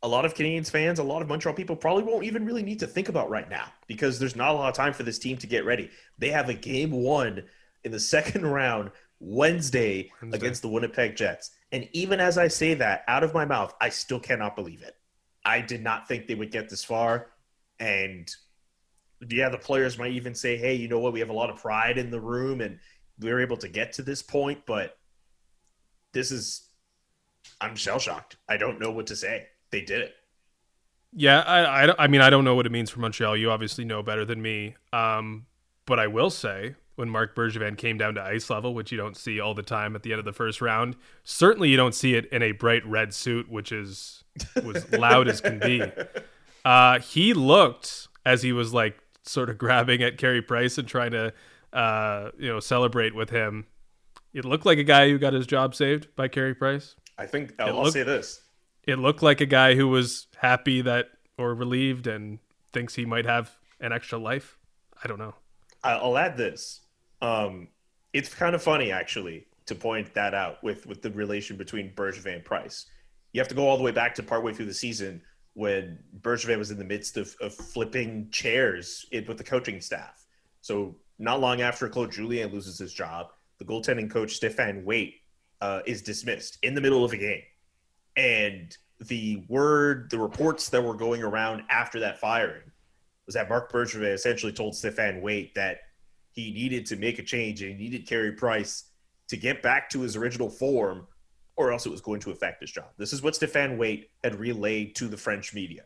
[0.02, 2.80] a lot of Canadiens fans, a lot of Montreal people probably won't even really need
[2.80, 5.36] to think about right now because there's not a lot of time for this team
[5.38, 5.90] to get ready.
[6.18, 7.44] They have a game one
[7.84, 10.38] in the second round Wednesday, Wednesday.
[10.38, 11.50] against the Winnipeg Jets.
[11.72, 14.94] And even as I say that out of my mouth, I still cannot believe it.
[15.44, 17.28] I did not think they would get this far.
[17.80, 18.30] And
[19.28, 21.12] yeah, the players might even say, hey, you know what?
[21.12, 22.78] We have a lot of pride in the room and
[23.18, 24.98] we were able to get to this point, but
[26.12, 26.68] this is,
[27.60, 28.36] I'm shell shocked.
[28.48, 29.46] I don't know what to say.
[29.70, 30.14] They did it.
[31.12, 33.36] Yeah, I, I, I mean, I don't know what it means for Montreal.
[33.36, 34.76] You obviously know better than me.
[34.92, 35.46] Um,
[35.86, 39.16] But I will say, when Marc Bergevin came down to ice level, which you don't
[39.16, 42.14] see all the time at the end of the first round, certainly you don't see
[42.14, 44.24] it in a bright red suit, which is
[44.62, 45.82] was loud as can be.
[46.64, 51.12] Uh, he looked as he was like sort of grabbing at Carey Price and trying
[51.12, 51.32] to,
[51.72, 53.66] uh, you know, celebrate with him.
[54.34, 56.96] It looked like a guy who got his job saved by Carey Price.
[57.16, 58.40] I think I'll, I'll say this:
[58.86, 61.06] it looked like a guy who was happy that
[61.38, 62.38] or relieved and
[62.72, 64.58] thinks he might have an extra life.
[65.02, 65.34] I don't know.
[65.84, 66.80] I'll add this.
[67.20, 67.68] Um,
[68.12, 72.36] it's kind of funny actually to point that out with with the relation between Bergevin
[72.36, 72.86] and Price.
[73.32, 75.20] You have to go all the way back to partway through the season
[75.54, 80.26] when Bergevin was in the midst of, of flipping chairs with the coaching staff.
[80.60, 85.14] So not long after Claude Julien loses his job, the goaltending coach Stéphane Waite
[85.60, 87.42] uh, is dismissed in the middle of a game,
[88.16, 92.62] and the word, the reports that were going around after that firing
[93.26, 95.80] was that Marc Bergevin essentially told Stéphane Waite that
[96.32, 98.84] he needed to make a change and he needed Carey Price
[99.28, 101.06] to get back to his original form,
[101.56, 102.86] or else it was going to affect his job.
[102.96, 105.82] This is what Stéphane Waite had relayed to the French media.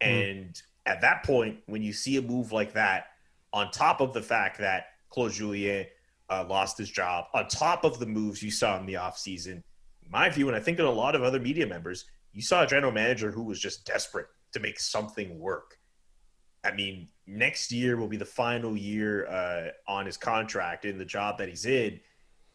[0.00, 0.30] Mm.
[0.30, 3.06] And at that point, when you see a move like that,
[3.52, 5.86] on top of the fact that Claude Julien
[6.30, 9.62] uh, lost his job, on top of the moves you saw in the offseason,
[10.14, 12.66] my view, and I think in a lot of other media members, you saw a
[12.68, 15.76] general manager who was just desperate to make something work.
[16.62, 21.04] I mean, next year will be the final year uh, on his contract in the
[21.04, 21.98] job that he's in,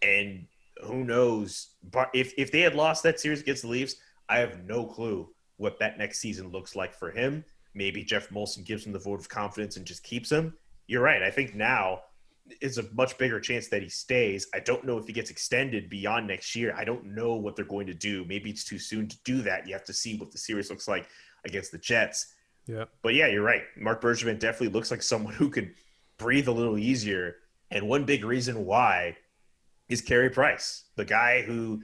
[0.02, 0.48] and
[0.86, 1.72] who knows?
[1.92, 3.98] But if if they had lost that series against the Leafs,
[4.30, 7.44] I have no clue what that next season looks like for him.
[7.74, 10.54] Maybe Geoff Molson gives him the vote of confidence and just keeps him.
[10.88, 11.22] You're right.
[11.22, 12.00] I think now
[12.62, 14.48] is a much bigger chance that he stays.
[14.54, 16.74] I don't know if he gets extended beyond next year.
[16.78, 18.26] I don't know what they're going to do.
[18.26, 19.68] Maybe it's too soon to do that.
[19.68, 21.08] You have to see what the series looks like
[21.46, 22.34] against the Jets.
[22.68, 22.86] Yeah.
[23.02, 23.64] But yeah, you're right.
[23.78, 25.74] Marc Bergevin definitely looks like someone who could
[26.18, 27.38] breathe a little easier.
[27.72, 29.18] And one big reason why
[29.88, 31.82] is Carey Price, the guy who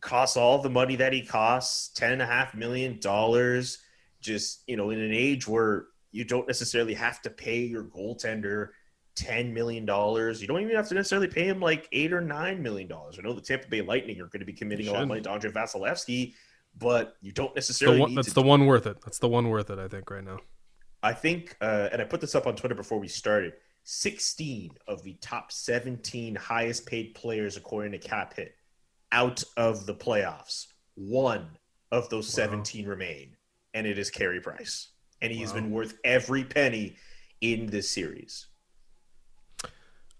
[0.00, 3.78] costs all the money that he costs, ten and a half million dollars,
[4.20, 8.68] just you know, in an age where you don't necessarily have to pay your goaltender
[9.14, 10.40] ten million dollars.
[10.40, 13.18] You don't even have to necessarily pay him like eight or nine million dollars.
[13.18, 15.20] I know the Tampa Bay Lightning are going to be committing a lot of money
[15.22, 16.34] to Andrei Vasilevskiy,
[16.78, 17.98] but you don't necessarily.
[17.98, 19.00] The one, that's the one worth it.
[19.02, 19.78] That's the one worth it.
[19.78, 20.38] I think right now.
[21.02, 23.54] I think, uh, and I put this up on Twitter before we started.
[23.84, 28.54] 16 of the top 17 highest paid players according to cap hit
[29.10, 30.68] out of the playoffs.
[30.94, 31.48] One
[31.90, 32.44] of those wow.
[32.44, 33.36] 17 remain,
[33.74, 34.90] and it is Carey Price.
[35.20, 35.42] And he wow.
[35.42, 36.96] has been worth every penny
[37.40, 38.46] in this series.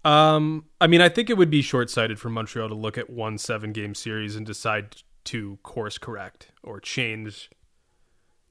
[0.03, 3.09] Um, I mean, I think it would be short sighted for Montreal to look at
[3.09, 7.49] one seven game series and decide to course correct or change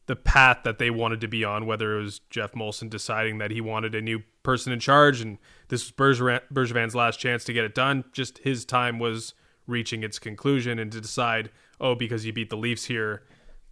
[0.07, 3.51] the path that they wanted to be on, whether it was Geoff Molson deciding that
[3.51, 5.39] he wanted a new person in charge and
[5.69, 8.05] this was Berger- Bergevin's last chance to get it done.
[8.13, 9.35] Just his time was
[9.67, 13.23] reaching its conclusion and to decide, oh, because you beat the Leafs here,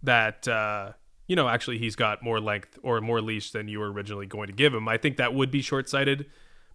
[0.03, 0.93] that, uh,
[1.27, 4.47] you know, actually he's got more length or more leash than you were originally going
[4.47, 4.87] to give him.
[4.87, 6.27] I think that would be short sighted.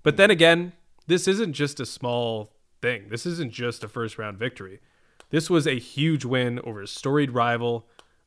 [0.03, 0.73] But then again,
[1.07, 3.09] this isn't just a small thing.
[3.09, 4.81] This isn't just a first round victory.
[5.31, 7.87] This was a huge win over a storied rival,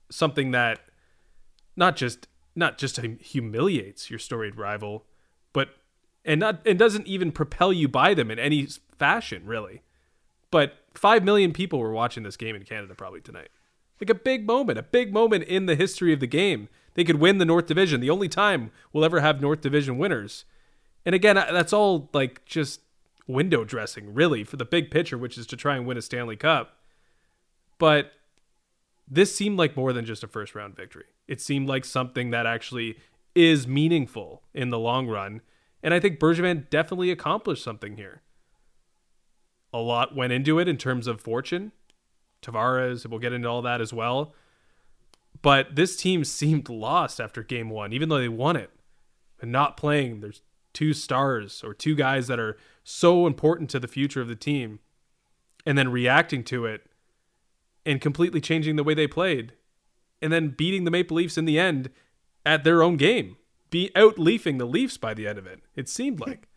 [0.10, 0.80] something that
[1.76, 5.06] not just not just humiliates your storied rival,
[5.54, 5.70] but
[6.26, 9.82] and not and doesn't even propel you by them in any fashion, really.
[10.52, 13.50] But five million people were watching this game in Canada probably tonight.
[14.02, 16.70] Like a big moment, a big moment in the history of the game.
[16.96, 20.46] They could win the North Division, the only time we'll ever have North Division winners.
[21.10, 22.82] And again, that's all like just
[23.26, 26.36] window dressing, really, for the big picture, which is to try and win a Stanley
[26.36, 26.76] Cup.
[27.80, 28.12] But
[29.08, 31.06] this seemed like more than just a first round victory.
[31.28, 33.00] It seemed like something that actually
[33.34, 35.41] is meaningful in the long run.
[35.82, 38.22] And I think Bergevin definitely accomplished something here.
[39.74, 41.72] A lot went into it in terms of fortune.
[42.43, 44.36] Tavares, we'll get into all that as well.
[45.41, 48.69] But this team seemed lost after game one, even though they won it.
[49.41, 50.41] And not playing, there's
[50.80, 54.80] two stars or two guys that are so important to the future of the team
[55.65, 56.86] and then reacting to it
[57.86, 59.52] and completely changing the way they played
[60.22, 61.89] and then beating the Maple Leafs in the end
[62.46, 63.36] at their own game,
[63.70, 65.60] be out leafing the Leafs by the end of it.
[65.76, 66.30] It seemed hmm.
[66.30, 66.48] like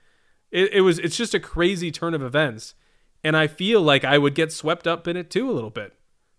[0.52, 1.00] it, it was.
[1.00, 2.76] It's just a crazy turn of events,
[3.24, 5.94] and I feel like I would get swept up in it too a little bit.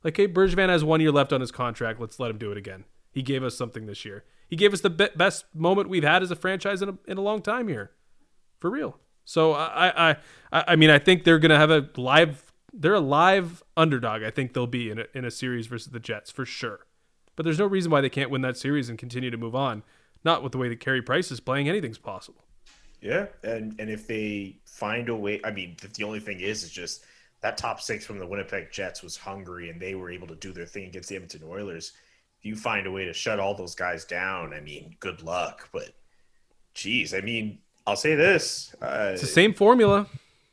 [0.05, 1.99] Like, hey, Bergevin has one year left on his contract.
[1.99, 2.85] Let's let him do it again.
[3.11, 4.23] He gave us something this year.
[4.47, 7.17] He gave us the be- best moment we've had as a franchise in a, in
[7.17, 7.91] a long time here,
[8.59, 8.99] for real.
[9.25, 10.15] So I I
[10.51, 12.51] I, mean I think they're gonna have a live.
[12.73, 14.23] They're a live underdog.
[14.23, 16.85] I think they'll be in a, in a series versus the Jets for sure.
[17.35, 19.83] But there's no reason why they can't win that series and continue to move on.
[20.23, 21.67] Not with the way that Carey Price is playing.
[21.67, 22.43] Anything's possible.
[23.01, 26.71] Yeah, and and if they find a way, I mean, the only thing is, is
[26.71, 27.05] just
[27.41, 30.53] that top six from the Winnipeg Jets was hungry, and they were able to do
[30.53, 31.91] their thing against the Edmonton Oilers.
[32.43, 35.69] If you find a way to shut all those guys down, I mean, good luck.
[35.71, 35.93] But,
[36.73, 40.07] geez, I mean, I'll say this: uh, it's the same formula.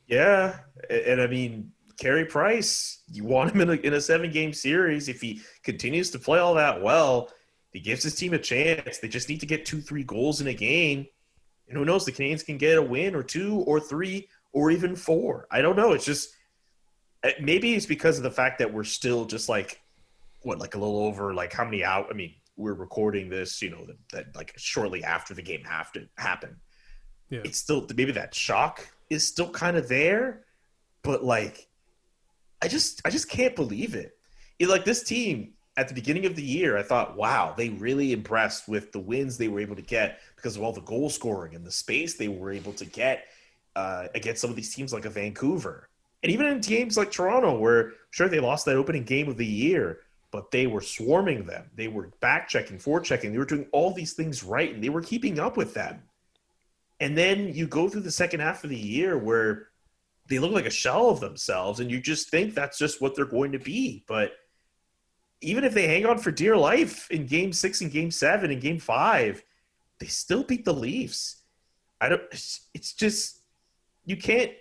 [0.07, 4.31] Yeah, and, and I mean, Carey Price, you want him in a, in a seven
[4.31, 5.09] game series.
[5.09, 7.31] If he continues to play all that well,
[7.73, 8.99] he gives his team a chance.
[8.99, 11.07] They just need to get two, three goals in a game
[11.71, 14.97] and who knows, the Canadiens can get a win or two or three or even
[14.97, 15.47] four.
[15.51, 15.93] I don't know.
[15.93, 16.35] It's just
[17.23, 19.80] eh, maybe it's because of the fact that we're still just like
[20.43, 22.07] what, like a little over like how many out?
[22.11, 25.93] I mean, we're recording this, you know, that, that like shortly after the game have
[25.93, 26.57] to happen.
[27.31, 27.41] Yeah.
[27.45, 30.45] It's still maybe that shock is still kind of there,
[31.03, 31.69] but like
[32.63, 34.17] I just I just can't believe it.
[34.59, 38.13] it like this team at the beginning of the year, I thought, wow, they really
[38.13, 41.55] impressed with the wins they were able to get because of all the goal scoring
[41.55, 43.29] and the space they were able to get
[43.77, 45.89] uh, against some of these teams like a Vancouver.
[46.23, 49.47] And even in games like Toronto, where sure they lost that opening game of the
[49.47, 50.01] year,
[50.33, 51.71] but they were swarming them.
[51.75, 53.33] They were back checking, forward checking.
[53.33, 56.03] They were doing all these things right, and they were keeping up with them.
[57.01, 59.69] And then you go through the second half of the year where
[60.29, 63.25] they look like a shell of themselves, and you just think that's just what they're
[63.25, 64.05] going to be.
[64.07, 64.33] But
[65.41, 68.61] even if they hang on for dear life in game six and game seven and
[68.61, 69.43] game five,
[69.99, 71.43] they still beat the Leafs.
[72.01, 73.41] I don't, it's just,
[74.05, 74.53] you can't,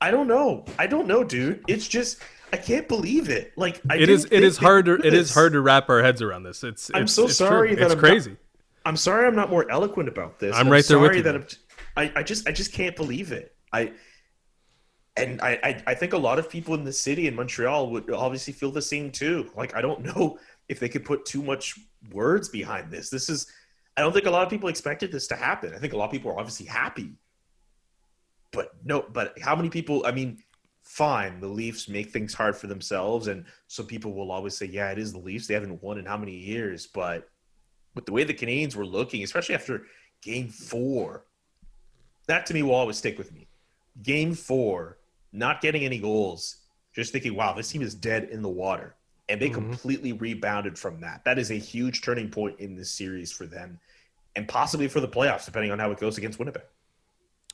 [0.00, 0.64] I don't know.
[0.78, 1.62] I don't know, dude.
[1.68, 2.18] It's just,
[2.52, 3.52] I can't believe it.
[3.56, 6.22] Like, I it is, it is hard to, it is hard to wrap our heads
[6.22, 6.64] around this.
[6.64, 7.76] It's, I'm it's, so it's sorry true.
[7.76, 8.30] that it's I'm crazy.
[8.30, 8.38] Not,
[8.86, 10.54] I'm sorry I'm not more eloquent about this.
[10.54, 11.22] I'm, I'm right there with you.
[11.22, 11.46] That I'm,
[11.96, 13.54] I, I just, I just can't believe it.
[13.72, 13.92] I,
[15.16, 18.10] and I, I, I think a lot of people in the city in Montreal would
[18.10, 19.50] obviously feel the same too.
[19.56, 21.78] Like I don't know if they could put too much
[22.12, 23.10] words behind this.
[23.10, 23.46] This is
[23.96, 25.74] I don't think a lot of people expected this to happen.
[25.74, 27.12] I think a lot of people are obviously happy.
[28.52, 30.38] But no, but how many people I mean,
[30.82, 34.90] fine, the Leafs make things hard for themselves and some people will always say, Yeah,
[34.90, 35.46] it is the Leafs.
[35.46, 37.28] They haven't won in how many years, but
[37.94, 39.82] with the way the Canadiens were looking, especially after
[40.22, 41.24] game four,
[42.26, 43.48] that to me will always stick with me.
[44.02, 44.98] Game four,
[45.32, 46.58] not getting any goals,
[46.94, 48.94] just thinking, wow, this team is dead in the water.
[49.28, 49.70] And they mm-hmm.
[49.70, 51.24] completely rebounded from that.
[51.24, 53.78] That is a huge turning point in this series for them
[54.36, 56.62] and possibly for the playoffs, depending on how it goes against Winnipeg.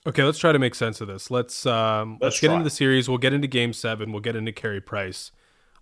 [0.06, 1.30] Okay, let's try to make sense of this.
[1.30, 3.08] Let's um, let's, let's get into the series.
[3.08, 4.12] We'll get into Game Seven.
[4.12, 5.32] We'll get into Carey Price.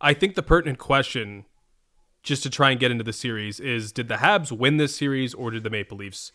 [0.01, 1.45] I think the pertinent question,
[2.23, 5.35] just to try and get into the series, is: Did the Habs win this series,
[5.35, 6.33] or did the Maple Leafs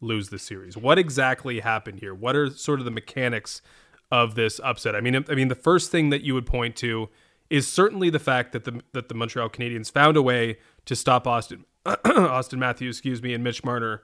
[0.00, 0.76] lose the series?
[0.76, 2.14] What exactly happened here?
[2.14, 3.62] What are sort of the mechanics
[4.10, 4.94] of this upset.
[4.96, 7.08] I mean, I mean, the first thing that you would point to
[7.48, 11.24] is certainly the fact that the that the Montreal Canadiens found a way to stop
[11.24, 14.02] Auston Auston Matthews, excuse me, and Mitch Marner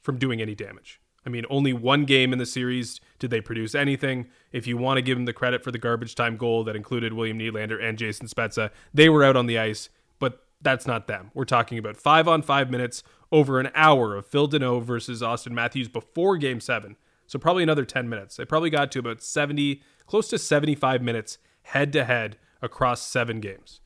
[0.00, 1.00] from doing any damage.
[1.26, 4.28] I mean, only one game in the series did they produce anything.
[4.52, 7.12] If you want to give them the credit for the garbage time goal that included
[7.12, 11.30] William Nylander and Jason Spezza, they were out on the ice, but that's not them.
[11.34, 15.52] We're talking about five on five minutes over an hour of Phil Danault versus Auston
[15.52, 16.96] Matthews before game seven.
[17.26, 18.36] So probably another 10 minutes.
[18.36, 23.40] They probably got to about 70, close to 75 minutes head to head across seven
[23.40, 23.80] games.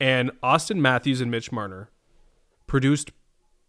[0.00, 1.90] And Auston Matthews and Mitch Marner
[2.66, 3.12] produced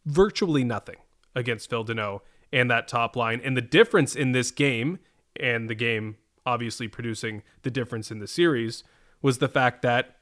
[0.06, 0.98] virtually nothing
[1.36, 2.22] against Phil Danault
[2.54, 3.42] and that top line.
[3.44, 5.00] And the difference in this game,
[5.38, 8.84] and the game obviously producing the difference in the series,
[9.22, 10.18] was the fact that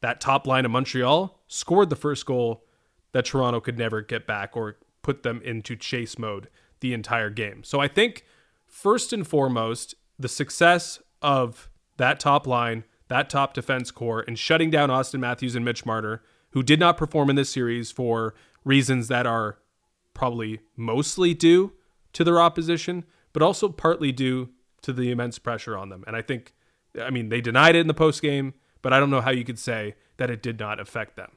[0.00, 2.64] that top line of Montreal scored the first goal
[3.12, 6.48] that Toronto could never get back or put them into chase mode
[6.80, 7.62] the entire game.
[7.64, 8.24] So I think
[8.66, 14.70] first and foremost, the success of that top line, that top defense core, and shutting
[14.70, 19.08] down Auston Matthews and Mitch Marner, who did not perform in this series for reasons
[19.08, 19.58] that are
[20.14, 21.72] probably mostly due
[22.12, 24.50] to their opposition, but also partly due
[24.82, 26.04] to the immense pressure on them.
[26.06, 26.54] And I think,
[27.00, 29.44] I mean, they denied it in the post game, but I don't know how you
[29.44, 31.32] could say that it did not affect them.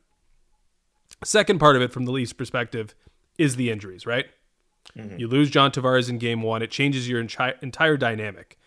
[1.23, 2.93] Second part of it, from the Leafs' perspective,
[3.37, 4.25] is the injuries, right?
[4.95, 5.19] Mm-hmm.
[5.19, 8.57] You lose John Tavares in game one, it changes your entire entire dynamic.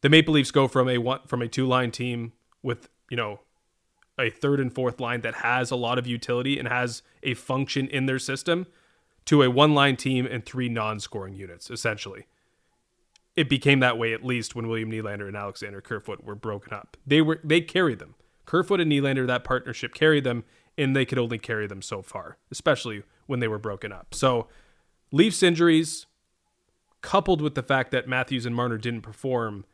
[0.00, 3.40] The Maple Leafs go from a one from a two line team with you know
[4.18, 7.86] a third and fourth line that has a lot of utility and has a function
[7.88, 8.66] in their system
[9.28, 12.24] to a one line team and three non scoring units essentially.
[13.36, 16.96] It became that way at least when William Nylander and Alexander Kerfoot were broken up.
[17.06, 18.14] They were they carried them.
[18.46, 20.44] Kerfoot and Nylander, that partnership carried them,
[20.78, 24.14] and they could only carry them so far, especially when they were broken up.
[24.14, 24.48] So
[25.12, 26.06] Leafs injuries,
[27.02, 29.66] coupled with the fact that Matthews and Marner didn't perform,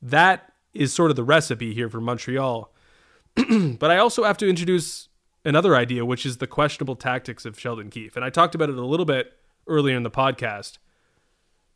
[0.00, 2.72] that is sort of the recipe here for Montreal.
[3.78, 5.10] but I also have to introduce
[5.46, 8.16] another idea, which is the questionable tactics of Sheldon Keefe.
[8.16, 9.32] And I talked about it a little bit
[9.66, 10.78] earlier in the podcast.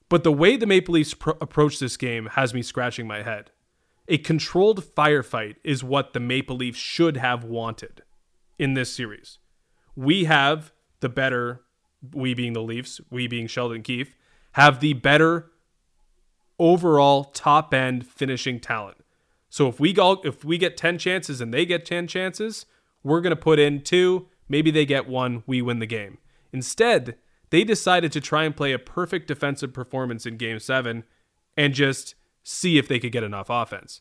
[0.08, 3.52] But the way the Maple Leafs pro- approach this game has me scratching my head.
[4.08, 8.02] A controlled firefight is what the Maple Leafs should have wanted
[8.58, 9.38] in this series.
[9.94, 11.62] We have the better,
[12.12, 14.16] we being the Leafs, we being Sheldon Keefe,
[14.52, 15.52] have the better
[16.58, 18.96] overall top end finishing talent.
[19.48, 22.66] So if we go if we get 10 chances and they get 10 chances,
[23.02, 26.18] we're going to put in two, maybe they get one, we win the game.
[26.52, 27.16] Instead,
[27.50, 31.04] they decided to try and play a perfect defensive performance in game 7
[31.56, 34.00] and just see if they could get enough offense.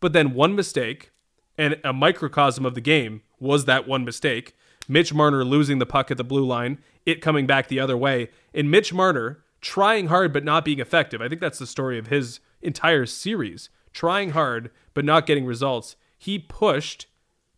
[0.00, 1.10] But then one mistake
[1.58, 4.54] and a microcosm of the game was that one mistake.
[4.88, 8.30] Mitch Marner losing the puck at the blue line, it coming back the other way,
[8.54, 11.20] and Mitch Marner trying hard but not being effective.
[11.20, 13.68] I think that's the story of his entire series.
[13.92, 15.96] Trying hard but not getting results.
[16.18, 17.06] He pushed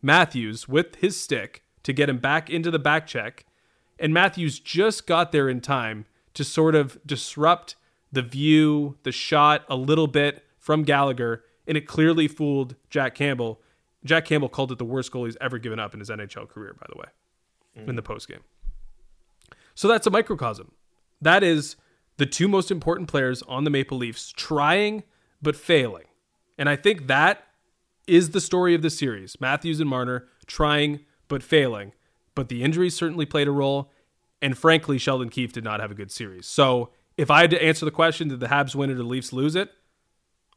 [0.02, 3.46] Matthews with his stick to get him back into the back check,
[3.98, 7.76] and Matthews just got there in time to sort of disrupt
[8.12, 13.60] the view, the shot a little bit from Gallagher, and it clearly fooled Jack Campbell.
[14.04, 16.74] Jack Campbell called it the worst goal he's ever given up in his NHL career,
[16.78, 17.06] by the way,
[17.76, 17.88] mm.
[17.88, 18.40] in the postgame.
[19.74, 20.72] So that's a microcosm.
[21.20, 21.76] That is
[22.16, 25.04] the two most important players on the Maple Leafs trying
[25.40, 26.04] but failing.
[26.56, 27.47] And I think that
[28.08, 29.40] is the story of the series.
[29.40, 31.92] Matthews and Marner trying but failing.
[32.34, 33.92] But the injuries certainly played a role.
[34.40, 36.46] And frankly, Sheldon Keefe did not have a good series.
[36.46, 39.32] So if I had to answer the question, did the Habs win or the Leafs
[39.32, 39.70] lose it?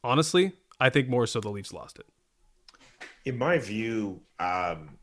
[0.04, 2.06] Honestly, I think more so the Leafs lost it.
[3.24, 4.98] In my view, um,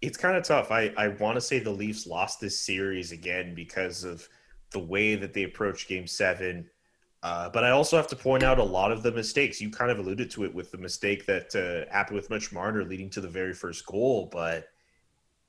[0.00, 0.70] it's kind of tough.
[0.70, 4.28] I, I want to say the Leafs lost this series again because of
[4.70, 6.68] the way that they approached game seven.
[7.22, 9.60] Uh, but I also have to point out a lot of the mistakes.
[9.60, 12.84] You kind of alluded to it with the mistake that uh, happened with Mitch Marner
[12.84, 14.28] leading to the very first goal.
[14.32, 14.68] But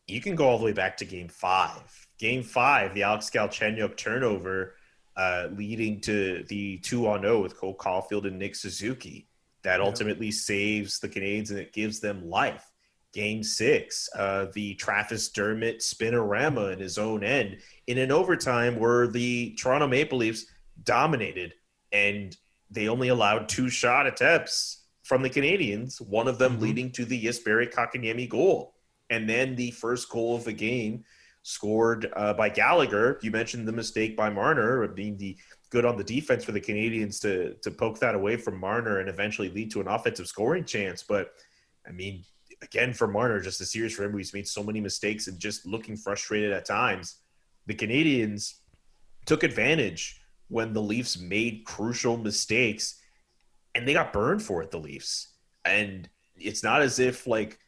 [0.07, 2.07] you can go all the way back to game five.
[2.19, 4.75] Game five, the Alex Galchenyuk turnover
[5.17, 9.27] uh, leading to the 2 on 0 with Cole Caufield and Nick Suzuki.
[9.63, 12.69] That ultimately saves the Canadiens and it gives them life.
[13.13, 19.07] Game six, uh, the Travis Dermott spinorama in his own end in an overtime where
[19.07, 20.47] the Toronto Maple Leafs
[20.83, 21.53] dominated
[21.93, 22.35] and
[22.69, 26.63] they only allowed two shot attempts from the Canadiens, one of them mm-hmm.
[26.63, 28.73] leading to the Jesperi Kotkaniemi goal.
[29.09, 31.03] And then the first goal of the game
[31.43, 33.19] scored uh, by Gallagher.
[33.21, 35.37] You mentioned the mistake by Marner being the
[35.69, 39.09] good on the defense for the Canadiens to to poke that away from Marner and
[39.09, 41.03] eventually lead to an offensive scoring chance.
[41.03, 41.33] But
[41.85, 42.23] I mean,
[42.61, 44.17] again for Marner, just a series for him.
[44.17, 47.17] He's made so many mistakes and just looking frustrated at times.
[47.67, 48.53] The Canadiens
[49.25, 50.21] took advantage
[50.53, 53.01] when the Leafs made crucial mistakes
[53.73, 54.69] and they got burned for it.
[54.71, 55.33] The Leafs
[55.65, 57.59] and it's not as if like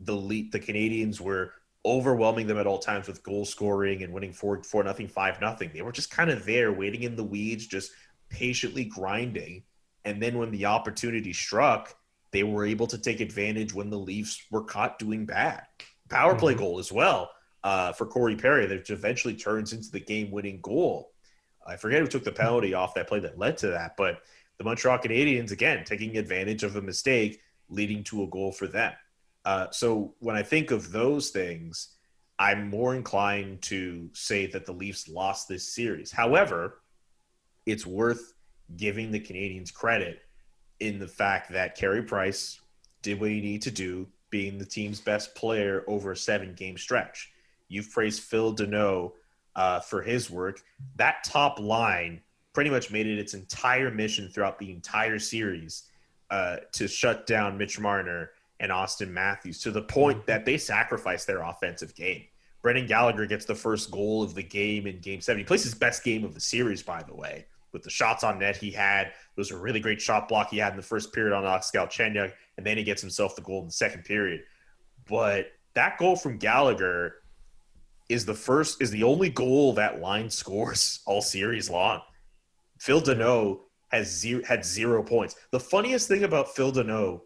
[0.00, 0.16] the
[0.52, 1.52] the Canadiens were
[1.84, 5.70] overwhelming them at all times with goal scoring and winning four four nothing five nothing.
[5.74, 7.90] They were just kind of there, waiting in the weeds, just
[8.30, 9.64] patiently grinding.
[10.04, 11.94] And then when the opportunity struck,
[12.30, 15.62] they were able to take advantage when the Leafs were caught doing bad.
[16.08, 16.62] Power play mm-hmm.
[16.62, 17.30] goal as well
[17.64, 21.13] uh, for Corey Perry, that eventually turns into the game-winning goal.
[21.66, 24.22] I forget who took the penalty off that play that led to that, but
[24.58, 28.92] the Montreal Canadiens again taking advantage of a mistake, leading to a goal for them.
[29.44, 31.96] Uh, so when I think of those things,
[32.38, 36.10] I'm more inclined to say that the Leafs lost this series.
[36.10, 36.80] However,
[37.66, 38.34] it's worth
[38.76, 40.20] giving the Canadiens credit
[40.80, 42.60] in the fact that Carey Price
[43.02, 46.76] did what he needed to do, being the team's best player over a seven game
[46.76, 47.30] stretch.
[47.68, 49.12] You've praised Phil Danault
[49.56, 50.60] uh, for his work.
[50.96, 52.20] That top line
[52.52, 55.84] pretty much made it its entire mission throughout the entire series
[56.30, 58.30] uh, to shut down Mitch Marner
[58.60, 62.24] and Auston Matthews to the point that they sacrificed their offensive game.
[62.62, 65.38] Brendan Gallagher gets the first goal of the game in game seven.
[65.40, 68.38] He plays his best game of the series, by the way, with the shots on
[68.38, 69.08] net he had.
[69.08, 71.70] It was a really great shot block he had in the first period on Alex
[71.74, 74.44] Galchenyuk, and then he gets himself the goal in the second period.
[75.06, 77.16] But that goal from Gallagher
[78.08, 82.00] is the first, is the only goal that line scores all series long.
[82.78, 85.36] Phil Danault has zero, had zero points.
[85.50, 87.22] The funniest thing about Phil Danault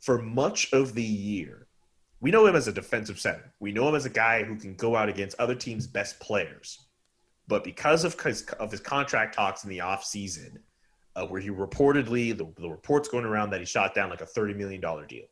[0.00, 1.66] for much of the year,
[2.20, 3.52] we know him as a defensive center.
[3.58, 6.78] We know him as a guy who can go out against other teams' best players.
[7.48, 10.58] But because of his, of his contract talks in the offseason,
[11.16, 14.26] uh, where he reportedly, the, the reports going around that he shot down like a
[14.26, 15.24] $30 million deal.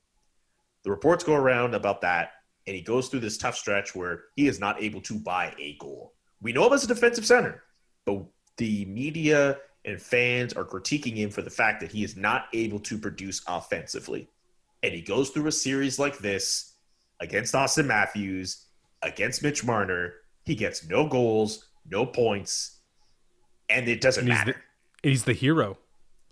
[0.82, 2.32] The reports go around about that,
[2.70, 5.76] and he goes through this tough stretch where he is not able to buy a
[5.80, 6.14] goal.
[6.40, 7.64] We know him as a defensive center,
[8.06, 8.22] but
[8.58, 12.78] the media and fans are critiquing him for the fact that he is not able
[12.78, 14.28] to produce offensively
[14.82, 16.74] and he goes through a series like this
[17.20, 18.66] against Auston Matthews,
[19.02, 20.14] against Mitch Marner,
[20.44, 22.78] he gets no goals, no points,
[23.68, 24.56] and it doesn't and matter.
[25.02, 25.78] He's the hero.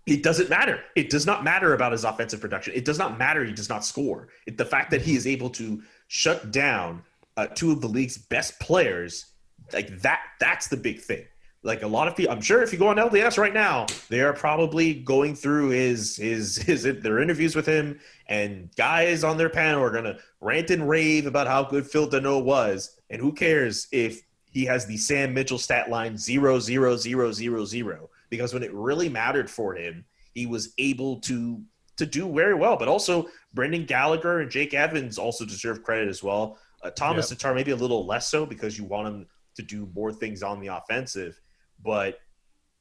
[0.06, 0.80] It doesn't matter.
[0.96, 2.72] It does not matter about his offensive production.
[2.74, 3.44] It does not matter.
[3.44, 4.28] He does not score.
[4.46, 7.02] It, the fact that he is able to shut down
[7.36, 9.26] uh, two of the league's best players,
[9.72, 11.24] like that, that's the big thing.
[11.62, 14.20] Like a lot of people, I'm sure if you go on RDS right now, they
[14.20, 19.50] are probably going through his his his their interviews with him, and guys on their
[19.50, 23.88] panel are gonna rant and rave about how good Phil Danault was, and who cares
[23.92, 28.62] if he has the Sam Mitchell stat line zero zero zero zero zero because when
[28.62, 30.04] it really mattered for him,
[30.34, 31.62] he was able to
[31.98, 32.76] to do very well.
[32.76, 36.58] But also Brendan Gallagher and Jake Evans also deserve credit as well.
[36.82, 37.38] Uh, Thomas yep.
[37.38, 39.26] Tatar maybe a little less so because you want him
[39.56, 41.40] to do more things on the offensive.
[41.84, 42.18] But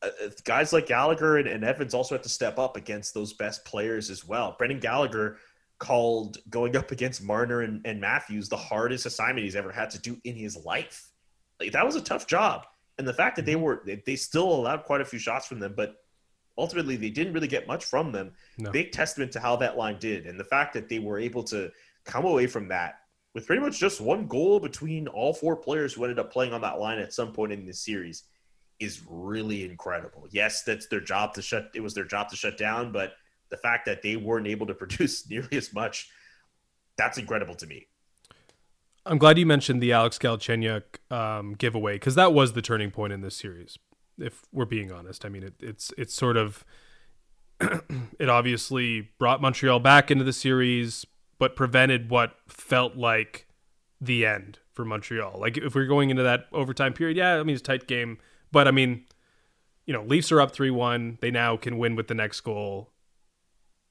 [0.02, 3.34] uh, uh, guys like Gallagher and, and, Evans also have to step up against those
[3.34, 4.56] best players as well.
[4.58, 5.38] Brendan Gallagher
[5.80, 10.00] called going up against Marner and, and Matthews the hardest assignment he's ever had to
[10.00, 11.10] do in his life.
[11.60, 12.66] Like, that was a tough job.
[13.00, 13.64] And the fact that they mm-hmm.
[13.64, 15.96] were, they, they still allowed quite a few shots from them, but
[16.58, 18.32] ultimately they didn't really get much from them.
[18.58, 18.72] No.
[18.72, 20.26] Big testament to how that line did.
[20.26, 21.72] And the fact that they were able to
[22.06, 23.00] come away from that
[23.34, 26.62] with pretty much just one goal between all four players who ended up playing on
[26.62, 28.24] that line at some point in this series
[28.80, 30.28] is really incredible.
[30.32, 31.70] Yes, that's their job to shut.
[31.74, 33.14] It was their job to shut down, but
[33.50, 36.10] the fact that they weren't able to produce nearly as much,
[36.98, 37.88] that's incredible to me.
[39.06, 43.14] I'm glad you mentioned the Alex Galchenyuk um, giveaway because that was the turning point
[43.14, 43.78] in this series.
[44.20, 46.66] If we're being honest, I mean it, it's it's sort of
[47.60, 51.06] it obviously brought Montreal back into the series,
[51.40, 53.48] but prevented what felt like
[54.00, 55.38] the end for Montreal.
[55.40, 58.18] Like if we're going into that overtime period, yeah, I mean it's a tight game
[58.52, 59.06] but I mean,
[59.86, 61.20] you know, Leafs are up 3 1.
[61.22, 62.92] They now can win with the next goal.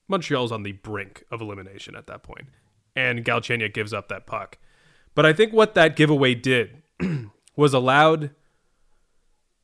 [0.08, 2.46] Montreal's on the brink of elimination at that point,
[2.94, 4.58] and Galchenyuk gives up that puck.
[5.14, 6.82] But I think what that giveaway did
[7.56, 8.30] was allowed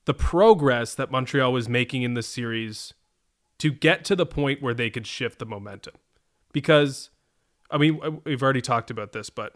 [0.04, 2.94] the progress that Montreal was making in the series
[3.58, 5.94] to get to the point where they could shift the momentum.
[6.52, 7.10] Because,
[7.70, 9.54] I mean, we've already talked about this, but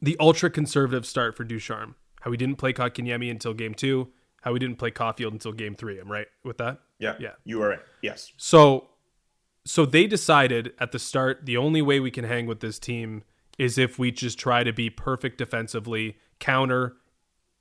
[0.00, 4.08] the ultra conservative start for Ducharme how we didn't play Kotkaniemi until game two,
[4.40, 5.98] how we didn't play Caufield until game three.
[5.98, 6.80] I'm right with that?
[6.98, 7.16] Yeah.
[7.20, 7.32] Yeah.
[7.44, 7.80] You are right.
[8.00, 8.32] Yes.
[8.38, 8.88] So
[9.66, 13.24] so they decided at the start the only way we can hang with this team
[13.58, 16.96] is if we just try to be perfect defensively, counter,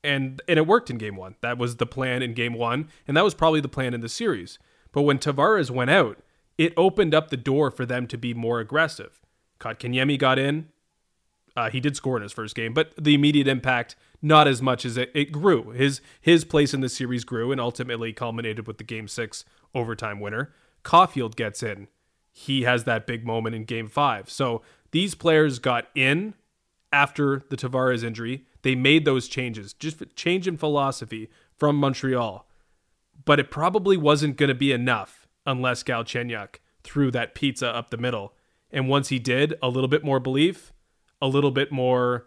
[0.03, 1.35] and and it worked in game one.
[1.41, 4.09] That was the plan in game one, and that was probably the plan in the
[4.09, 4.59] series.
[4.91, 6.19] But when Tavares went out,
[6.57, 9.21] it opened up the door for them to be more aggressive.
[9.59, 10.69] Kotkaniemi got in.
[11.55, 14.85] Uh, he did score in his first game, but the immediate impact not as much
[14.85, 15.69] as it, it grew.
[15.71, 19.45] His his place in the series grew and ultimately culminated with the game six
[19.75, 20.53] overtime winner.
[20.83, 21.87] Caufield gets in.
[22.31, 24.29] He has that big moment in game five.
[24.29, 26.33] So these players got in
[26.91, 28.45] after the Tavares injury.
[28.63, 32.47] They made those changes, just change in philosophy from Montreal.
[33.25, 37.97] But it probably wasn't going to be enough unless Galchenyuk threw that pizza up the
[37.97, 38.33] middle.
[38.71, 40.73] And once he did, a little bit more belief,
[41.21, 42.25] a little bit more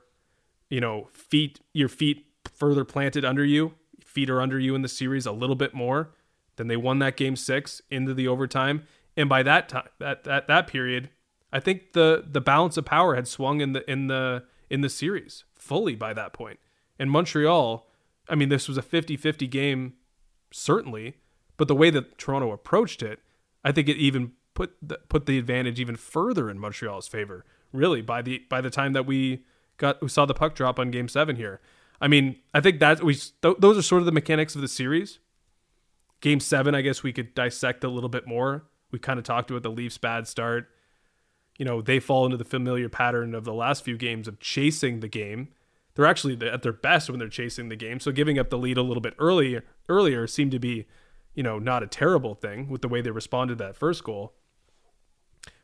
[0.68, 3.74] you know, feet your feet further planted under you,
[4.04, 6.10] feet are under you in the series a little bit more.
[6.56, 10.48] Then they won that game six into the overtime, and by that time, that that
[10.48, 11.10] that period,
[11.52, 14.88] I think the the balance of power had swung in the in the in the
[14.88, 16.58] series fully by that point.
[16.98, 17.86] And Montreal,
[18.28, 19.94] I mean, this was a 50-50 game,
[20.52, 21.16] certainly,
[21.56, 23.20] but the way that Toronto approached it,
[23.64, 27.44] I think it even put the, put the advantage even further in Montreal's favor.
[27.72, 29.44] Really, by the by the time that we
[29.76, 31.60] got we saw the puck drop on game seven here.
[32.00, 34.68] I mean, I think that we th- those are sort of the mechanics of the
[34.68, 35.18] series.
[36.20, 38.64] Game seven, I guess we could dissect a little bit more.
[38.90, 40.68] We kind of talked about the Leafs' bad start.
[41.58, 45.00] You know, they fall into the familiar pattern of the last few games of chasing
[45.00, 45.48] the game.
[45.96, 48.00] They're actually at their best when they're chasing the game.
[48.00, 50.86] So giving up the lead a little bit earlier earlier seemed to be,
[51.34, 54.34] you know, not a terrible thing with the way they responded to that first goal.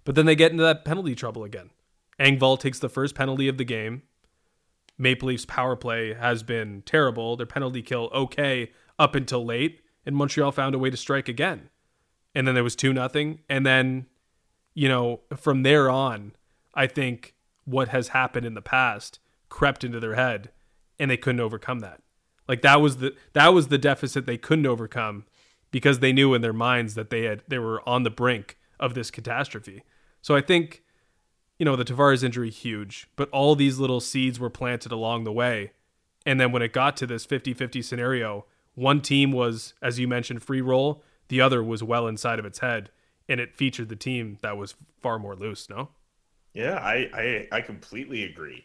[0.05, 1.71] But then they get into that penalty trouble again.
[2.19, 4.03] Engvall takes the first penalty of the game.
[4.99, 7.37] Maple Leafs power play has been terrible.
[7.37, 11.69] Their penalty kill okay up until late, and Montreal found a way to strike again.
[12.35, 14.07] And then there was two nothing, and then
[14.75, 16.33] you know from there on,
[16.75, 19.19] I think what has happened in the past
[19.53, 20.51] crept into their head,
[20.99, 22.01] and they couldn't overcome that.
[22.49, 25.27] Like that was the that was the deficit they couldn't overcome
[25.71, 28.95] because they knew in their minds that they had they were on the brink of
[28.95, 29.85] this catastrophe.
[30.23, 30.83] So I think
[31.59, 35.33] you know, the Tavares injury huge, but all these little seeds were planted along the
[35.33, 35.73] way.
[36.27, 40.43] And then when it got to this 50-50 scenario, one team was, as you mentioned,
[40.43, 42.91] free roll, the other was well inside of its head,
[43.29, 45.91] and it featured the team that was far more loose, no?
[46.53, 48.65] Yeah, I I, I completely agree.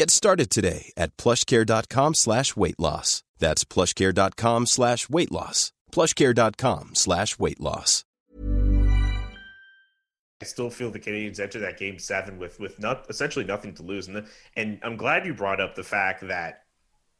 [0.00, 3.22] Get started today at plushcare.com slash weight loss.
[3.38, 5.72] That's plushcare.com slash weight loss.
[5.92, 8.06] plushcare.com slash weight loss.
[10.40, 13.82] I still feel the Canadiens enter that game seven with with not essentially nothing to
[13.82, 14.26] lose, and
[14.56, 16.62] and I'm glad you brought up the fact that,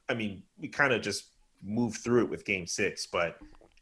[0.08, 1.24] I mean, we kind of just
[1.62, 3.36] moved through it with Game Six, but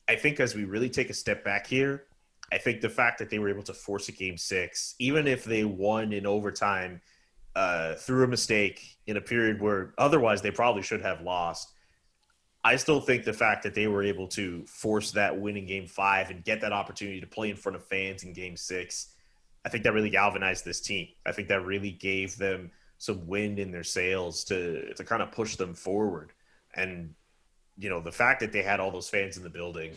[0.09, 2.07] I think as we really take a step back here,
[2.51, 5.45] I think the fact that they were able to force a Game Six, even if
[5.45, 7.01] they won in overtime
[7.59, 11.73] uh, through a mistake in a period where otherwise they probably should have lost.
[12.63, 15.89] I still think the fact that they were able to force that win in game
[15.89, 19.09] five and get that opportunity to play in front of fans in game six,
[19.65, 21.09] I think that really galvanized this team.
[21.27, 25.33] I think that really gave them some wind in their sails to to kind of
[25.33, 26.31] push them forward.
[26.75, 27.13] And
[27.77, 29.95] you know, the fact that they had all those fans in the building,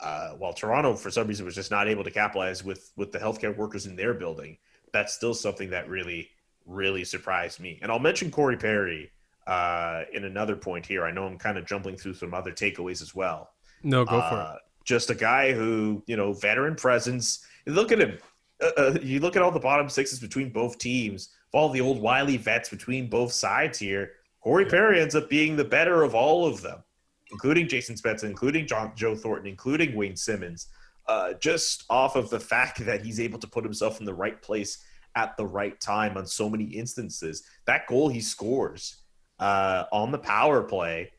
[0.00, 3.20] uh, while Toronto for some reason was just not able to capitalize with with the
[3.20, 4.58] healthcare workers in their building,
[4.92, 6.30] that's still something that really
[6.66, 7.78] really surprised me.
[7.80, 9.10] And I'll mention Corey Perry
[9.46, 11.04] uh, in another point here.
[11.04, 13.50] I know I'm kind of jumping through some other takeaways as well.
[13.82, 14.62] No, go uh, for it.
[14.84, 17.44] Just a guy who, you know, veteran presence.
[17.66, 18.18] Look at him.
[18.62, 22.00] Uh, uh, you look at all the bottom sixes between both teams, all the old
[22.00, 24.12] wily vets between both sides here.
[24.42, 24.70] Corey yeah.
[24.70, 26.82] Perry ends up being the better of all of them,
[27.30, 30.68] including Jason Spezza, including John, Joe Thornton, including Wayne Simmonds.
[31.08, 34.42] Uh, just off of the fact that he's able to put himself in the right
[34.42, 34.78] place
[35.16, 37.42] at the right time on so many instances.
[37.64, 38.98] That goal he scores
[39.40, 41.10] uh, on the power play,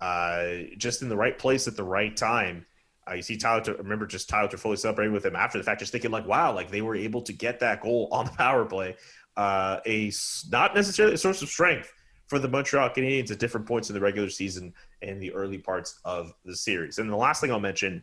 [0.00, 0.46] uh,
[0.76, 2.66] just in the right place at the right time.
[3.08, 5.92] Uh, you see Tyler, remember just Tyler Toffoli celebrating with him after the fact, just
[5.92, 8.96] thinking like, wow, like they were able to get that goal on the power play.
[9.36, 10.10] Uh, a
[10.50, 11.92] not necessarily a source of strength
[12.26, 16.00] for the Montreal Canadiens at different points in the regular season and the early parts
[16.04, 16.98] of the series.
[16.98, 18.02] And the last thing I'll mention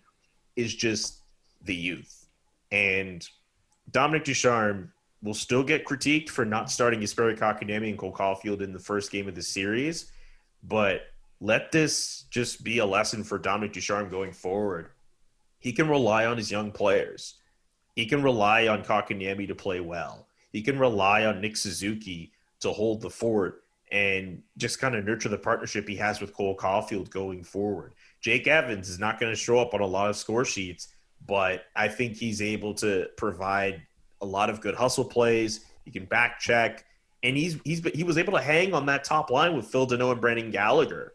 [0.56, 1.22] is just
[1.64, 2.28] the youth.
[2.72, 3.28] And
[3.92, 4.92] Dominic Ducharme
[5.24, 9.10] will still get critiqued for not starting Jesperi Kotkaniemi and Cole Caufield in the first
[9.10, 10.12] game of the series,
[10.64, 11.04] but
[11.40, 14.90] let this just be a lesson for Dominic Ducharme going forward.
[15.60, 17.36] He can rely on his young players.
[17.96, 20.28] He can rely on Kotkaniemi to play well.
[20.52, 25.30] He can rely on Nick Suzuki to hold the fort and just kind of nurture
[25.30, 27.94] the partnership he has with Cole Caufield going forward.
[28.20, 30.90] Jake Evans is not going to show up on a lot of score sheets,
[31.26, 33.84] but I think he's able to provide
[34.24, 35.66] a lot of good hustle plays.
[35.86, 36.86] He can back check,
[37.22, 40.14] and he's he's he was able to hang on that top line with Phil Danault
[40.14, 41.14] and Brendan Gallagher.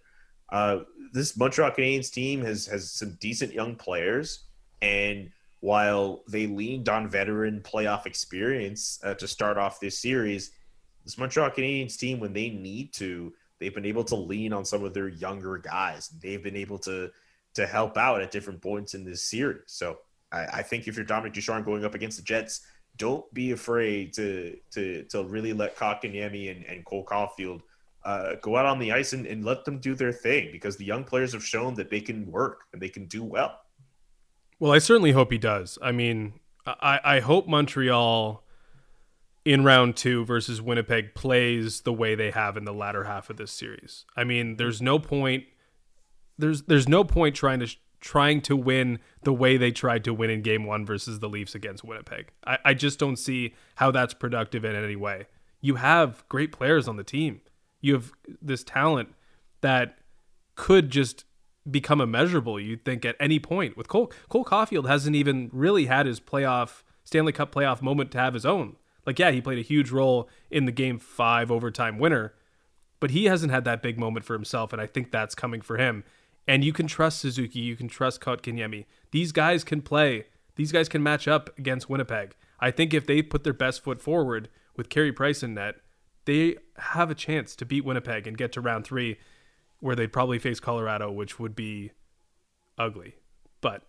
[0.51, 0.81] Uh,
[1.13, 4.45] this Montreal Canadiens team has has some decent young players,
[4.83, 5.31] and
[5.61, 10.53] while they leaned on veteran playoff experience uh, to start off this series,
[11.05, 14.85] this Montreal Canadiens team, when they need to, they've been able to lean on some
[14.85, 16.09] of their younger guys.
[16.23, 17.11] They've been able to
[17.55, 19.63] to help out at different points in this series.
[19.67, 19.99] So
[20.31, 22.61] I, I think if you're Dominic Ducharme going up against the Jets,
[22.99, 27.63] don't be afraid to to to really let Kotkaniemi and, and Cole Caufield
[28.05, 30.85] uh, go out on the ice and, and let them do their thing because the
[30.85, 33.61] young players have shown that they can work and they can do well.
[34.59, 35.79] Well, I certainly hope he does.
[35.81, 36.35] I mean,
[36.67, 38.45] I, I hope Montreal
[39.45, 43.37] in round two versus Winnipeg plays the way they have in the latter half of
[43.37, 44.05] this series.
[44.17, 45.45] I mean, there's no point
[46.39, 50.31] there's there's no point trying to trying to win the way they tried to win
[50.31, 52.29] in game one versus the Leafs against Winnipeg.
[52.47, 55.27] I, I just don't see how that's productive in any way.
[55.61, 57.41] You have great players on the team.
[57.81, 59.15] You have this talent
[59.61, 59.99] that
[60.55, 61.25] could just
[61.69, 63.77] become immeasurable, you'd think, at any point.
[63.77, 68.19] With Cole Cole Caufield hasn't even really had his playoff Stanley Cup playoff moment to
[68.19, 68.77] have his own.
[69.07, 72.35] Like, yeah, he played a huge role in the game five overtime winner,
[73.01, 75.79] but he hasn't had that big moment for himself, and I think that's coming for
[75.79, 76.05] him.
[76.49, 77.61] And you can trust Suzuki.
[77.61, 78.87] You can trust Kotkaniemi.
[79.13, 80.25] These guys can play.
[80.57, 82.35] These guys can match up against Winnipeg.
[82.59, 85.77] I think if they put their best foot forward with Carey Price in net,
[86.25, 89.19] they have a chance to beat Winnipeg and get to round three,
[89.81, 91.93] where they'd probably face Colorado, which would be
[92.77, 93.15] ugly.
[93.61, 93.83] But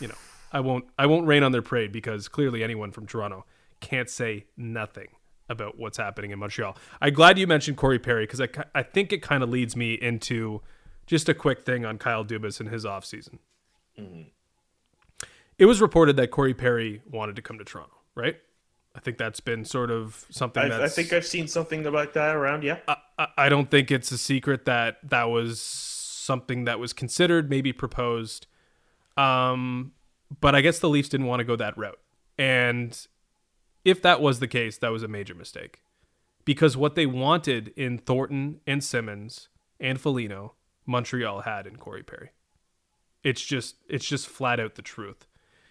[0.00, 0.14] you know,
[0.52, 0.84] I won't.
[0.98, 3.44] I won't rain on their parade because clearly anyone from Toronto
[3.80, 5.08] can't say nothing
[5.48, 6.76] about what's happening in Montreal.
[7.00, 9.94] I'm glad you mentioned Corey Perry because I, I think it kind of leads me
[9.94, 10.62] into
[11.10, 13.40] just a quick thing on Kyle Dubas and his offseason.
[13.98, 14.28] Mm-hmm.
[15.58, 18.36] It was reported that Corey Perry wanted to come to Toronto, right?
[18.94, 20.70] I think that's been sort of something.
[20.70, 22.62] I, I think I've seen something about that around.
[22.62, 27.50] Yeah, I, I don't think it's a secret that that was something that was considered,
[27.50, 28.46] maybe proposed.
[29.16, 29.90] Um,
[30.40, 31.98] but I guess the Leafs didn't want to go that route.
[32.38, 32.96] And
[33.84, 35.82] if that was the case, that was a major mistake.
[36.44, 39.48] Because what they wanted in Thornton and Simmonds
[39.80, 40.54] and Foligno,
[40.90, 42.30] Montreal had in Corey Perry.
[43.22, 45.26] It's just it's just flat out the truth.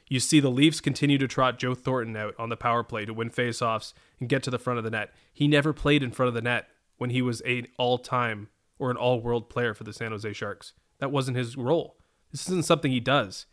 [0.07, 3.13] You see the Leafs continue to trot Joe Thornton out on the power play to
[3.13, 5.13] win faceoffs and get to the front of the net.
[5.31, 6.67] He never played in front of the net
[6.97, 8.49] when he was a all-time
[8.79, 10.73] or an all-world player for the San Jose Sharks.
[10.97, 11.97] That wasn't his role.
[12.31, 13.45] This isn't something he does.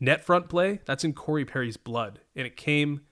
[0.00, 3.02] Net front play, that's in Corey Perry's blood, and it came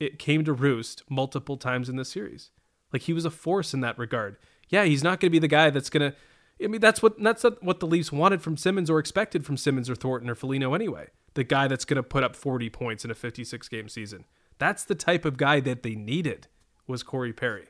[0.00, 2.50] it came to roost multiple times in the series.
[2.92, 4.36] Like he was a force in that regard.
[4.68, 6.16] Yeah, he's not going to be the guy that's going to
[6.62, 9.90] I mean, that's what that's what the Leafs wanted from Simmonds or expected from Simmonds
[9.90, 11.08] or Thornton or Foligno anyway.
[11.34, 14.24] The guy that's going to put up 40 points in a 56 game season.
[14.58, 16.48] That's the type of guy that they needed
[16.86, 17.68] was Corey Perry.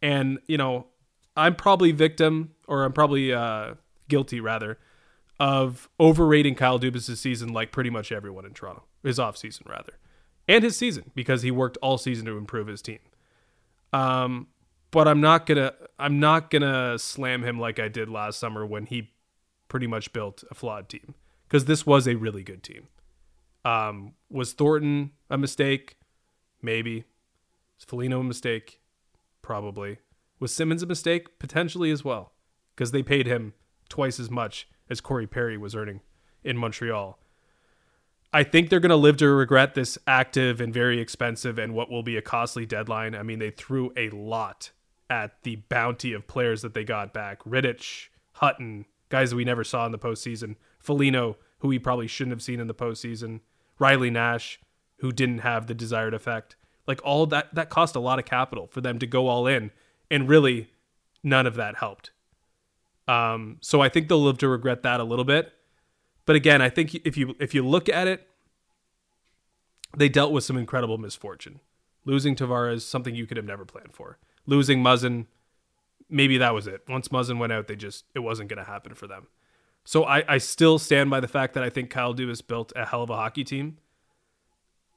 [0.00, 0.86] And, you know,
[1.36, 3.74] I'm probably victim or I'm probably uh,
[4.08, 4.78] guilty rather
[5.40, 8.84] of overrating Kyle Dubas' season like pretty much everyone in Toronto.
[9.02, 9.94] His off season rather.
[10.46, 13.00] And his season because he worked all season to improve his team.
[13.92, 14.48] Um,
[14.94, 18.86] but I'm not gonna I'm not gonna slam him like I did last summer when
[18.86, 19.10] he
[19.66, 21.16] pretty much built a flawed team
[21.48, 22.86] because this was a really good team.
[23.64, 25.96] Um, was Thornton a mistake?
[26.62, 27.06] Maybe.
[27.76, 28.80] Was Foligno a mistake?
[29.42, 29.98] Probably.
[30.38, 31.40] Was Simmonds a mistake?
[31.40, 32.32] Potentially as well
[32.76, 33.54] because they paid him
[33.88, 36.02] twice as much as Corey Perry was earning
[36.44, 37.18] in Montreal.
[38.32, 41.90] I think they're going to live to regret this active and very expensive and what
[41.90, 43.16] will be a costly deadline.
[43.16, 44.70] I mean, they threw a lot
[45.14, 47.44] at the bounty of players that they got back.
[47.44, 50.56] Rittich, Hutton, guys that we never saw in the postseason.
[50.80, 53.40] Foligno, who we probably shouldn't have seen in the postseason.
[53.78, 54.58] Riley Nash,
[54.98, 56.56] who didn't have the desired effect.
[56.88, 59.70] Like all that, that cost a lot of capital for them to go all in,
[60.10, 60.70] and really,
[61.22, 62.10] none of that helped.
[63.06, 65.52] Um, so I think they'll live to regret that a little bit.
[66.26, 68.26] But again, I think if you if you look at it,
[69.96, 71.60] they dealt with some incredible misfortune.
[72.04, 74.18] Losing Tavares, something you could have never planned for.
[74.46, 75.26] Losing Muzzin,
[76.08, 76.82] maybe that was it.
[76.88, 79.26] Once Muzzin went out, they just it wasn't going to happen for them.
[79.84, 82.86] So I, I still stand by the fact that I think Kyle Dubas built a
[82.86, 83.78] hell of a hockey team.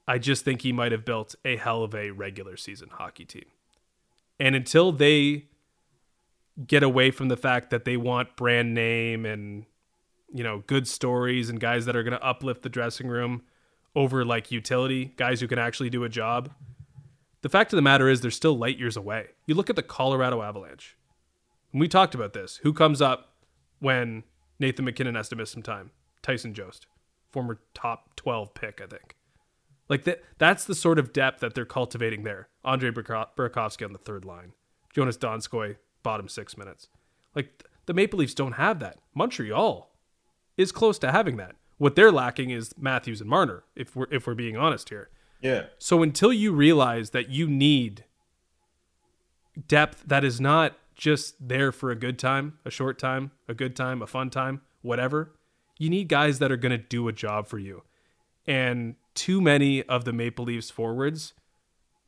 [0.08, 3.46] I just think he might have built a hell of a regular season hockey team.
[4.40, 5.46] And until they
[6.66, 9.66] get away from the fact that they want brand name and
[10.34, 13.44] you know, good stories and guys that are going to uplift the dressing room
[13.96, 16.52] over like utility, guys who can actually do a job.
[17.42, 19.28] The fact of the matter is, they're still light years away.
[19.46, 20.98] You look at the Colorado Avalanche.
[21.72, 22.58] And we talked about this.
[22.64, 23.34] Who comes up
[23.80, 24.24] when
[24.60, 25.92] Nathan MacKinnon has to miss some time?
[26.22, 26.88] Tyson Jost,
[27.32, 29.16] former top 12 pick, I think.
[29.90, 32.50] Like that, that's the sort of depth that they're cultivating there.
[32.66, 34.54] Andre Burakovsky on the third line,
[34.96, 36.90] Joonas Donskoi, bottom six minutes.
[37.36, 38.98] Like the Maple Leafs don't have that.
[39.14, 39.92] Montreal
[40.58, 41.56] is close to having that.
[41.78, 45.10] What they're lacking is Matthews and Marner, if we're if we're being honest here.
[45.42, 45.66] Yeah.
[45.78, 48.06] So until you realize that you need
[49.68, 53.76] depth that is not just there for a good time, a short time, a good
[53.76, 55.34] time, a fun time, whatever,
[55.78, 57.84] you need guys that are going to do a job for you.
[58.48, 61.34] And too many of the Maple Leafs forwards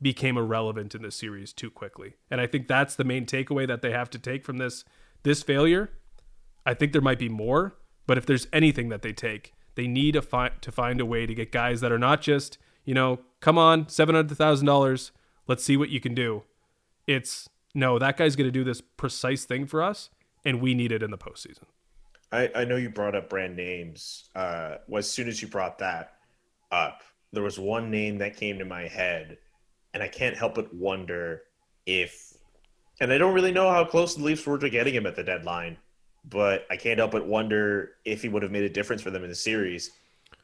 [0.02, 2.14] became irrelevant in this series too quickly.
[2.30, 4.84] And I think that's the main takeaway that they have to take from this
[5.22, 5.90] this failure.
[6.64, 7.76] I think there might be more,
[8.06, 11.34] but if there's anything that they take, they need find to find a way to
[11.34, 15.12] get guys that are not just, you know, come on, seven hundred thousand dollars,
[15.46, 16.42] let's see what you can do.
[17.06, 20.10] It's no, that guy's going to do this precise thing for us,
[20.44, 21.64] and we need it in the postseason.
[22.32, 24.28] I, I know you brought up brand names.
[24.34, 26.14] Uh, well, as soon as you brought that
[26.70, 27.02] up,
[27.32, 29.38] there was one name that came to my head,
[29.94, 31.42] and I can't help but wonder
[31.86, 32.34] if,
[33.00, 35.24] and I don't really know how close the Leafs were to getting him at the
[35.24, 35.76] deadline
[36.28, 39.24] but I can't help but wonder if he would have made a difference for them
[39.24, 39.90] in the series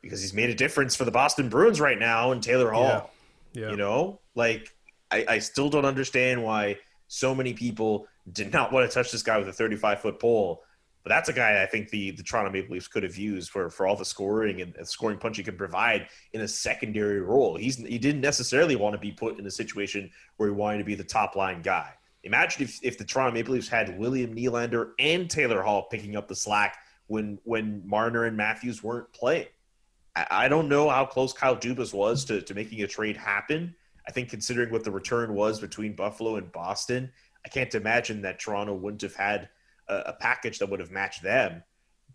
[0.02, 3.10] because he's made a difference for the Boston Bruins right now and Taylor Hall.
[3.52, 3.62] Yeah.
[3.62, 3.70] yeah.
[3.70, 4.74] You know, like
[5.10, 6.78] I, I still don't understand why
[7.08, 10.62] so many people did not want to touch this guy with a 35 foot pole.
[11.02, 13.70] But that's a guy I think the, the Toronto Maple Leafs could have used for,
[13.70, 17.56] for all the scoring and, and scoring punch he could provide in a secondary role.
[17.56, 20.84] He's he didn't necessarily want to be put in a situation where he wanted to
[20.84, 21.92] be the top line guy.
[22.24, 26.26] Imagine if, if the Toronto Maple Leafs had William Nylander and Taylor Hall picking up
[26.26, 26.76] the slack
[27.06, 29.46] when when Marner and Matthews weren't playing.
[30.16, 33.74] I, I don't know how close Kyle Dubas was to, to making a trade happen.
[34.08, 37.12] I think considering what the return was between Buffalo and Boston,
[37.44, 39.48] I can't imagine that Toronto wouldn't have had
[39.88, 41.62] a, a package that would have matched them.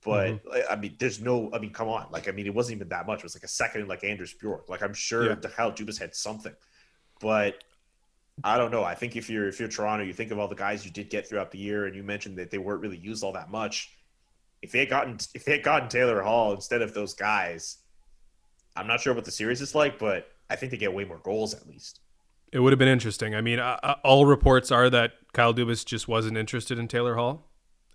[0.04, 0.74] But mm-hmm.
[0.74, 1.52] I mean, there's no.
[1.54, 2.08] I mean, come on.
[2.12, 3.20] Like, I mean, it wasn't even that much.
[3.20, 4.68] It was like a second, like Anders Bjork.
[4.68, 5.36] Like, I'm sure yeah.
[5.36, 6.54] Kyle Dubas had something,
[7.20, 7.64] but
[8.44, 8.84] I don't know.
[8.84, 11.10] I think if you're if you're Toronto, you think of all the guys you did
[11.10, 13.96] get throughout the year, and you mentioned that they weren't really used all that much.
[14.64, 17.78] If they had gotten if they had gotten Taylor Hall instead of those guys,
[18.76, 21.20] I'm not sure what the series is like, but I think they get way more
[21.20, 22.00] goals at least.
[22.52, 23.34] It would have been interesting.
[23.34, 27.48] I mean, uh, all reports are that Kyle Dubas just wasn't interested in Taylor Hall.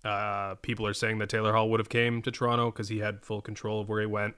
[0.04, 3.24] Uh, people are saying that Taylor Hall would have came to Toronto because he had
[3.24, 4.34] full control of where he went,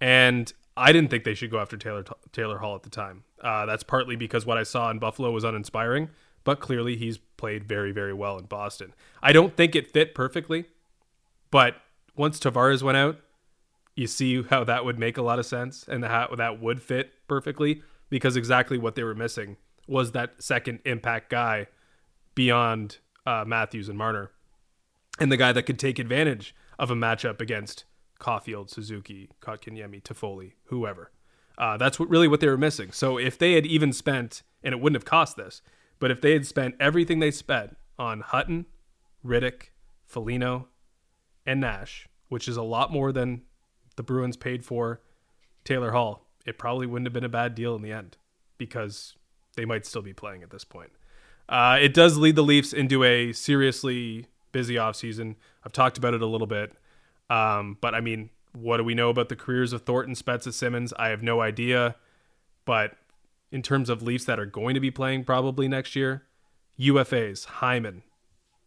[0.00, 3.22] and I didn't think they should go after Taylor Taylor Hall at the time.
[3.40, 6.10] Uh, that's partly because what I saw in Buffalo was uninspiring,
[6.42, 8.92] but clearly he's played very very well in Boston.
[9.22, 10.66] I don't think it fit perfectly,
[11.52, 11.76] but
[12.16, 13.20] once Tavares went out,
[13.98, 17.10] you see how that would make a lot of sense and how that would fit
[17.26, 19.56] perfectly because exactly what they were missing
[19.88, 21.66] was that second impact guy
[22.36, 24.30] beyond uh, Matthews and Marner
[25.18, 27.84] and the guy that could take advantage of a matchup against
[28.20, 31.10] Caufield, Suzuki, Kotkaniemi, Toffoli, whoever.
[31.56, 32.92] Uh, that's what really what they were missing.
[32.92, 35.60] So if they had even spent, and it wouldn't have cost this,
[35.98, 38.66] but if they had spent everything they spent on Hutton,
[39.26, 39.70] Rittich,
[40.06, 40.68] Foligno,
[41.44, 43.42] and Nash, which is a lot more than
[43.98, 45.02] the Bruins paid for
[45.64, 48.16] Taylor Hall, it probably wouldn't have been a bad deal in the end
[48.56, 49.16] because
[49.56, 50.90] they might still be playing at this point.
[51.48, 55.34] Uh, it does lead the Leafs into a seriously busy offseason.
[55.64, 56.72] I've talked about it a little bit.
[57.28, 60.92] Um, but I mean, what do we know about the careers of Thornton, Spezza, Simmonds?
[60.98, 61.96] I have no idea.
[62.64, 62.96] But
[63.50, 66.24] in terms of Leafs that are going to be playing probably next year,
[66.78, 68.02] UFAs, Hyman,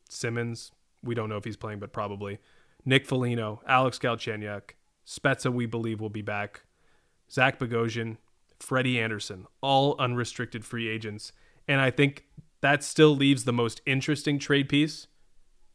[0.09, 0.71] Simmonds,
[1.03, 2.39] we don't know if he's playing, but probably.
[2.83, 4.71] Nick Foligno, Alex Galchenyuk,
[5.05, 6.61] Spezza, we believe will be back.
[7.31, 8.17] Zach Bogosian,
[8.59, 11.31] Freddie Andersen, all unrestricted free agents.
[11.67, 12.25] And I think
[12.61, 15.07] that still leaves the most interesting trade piece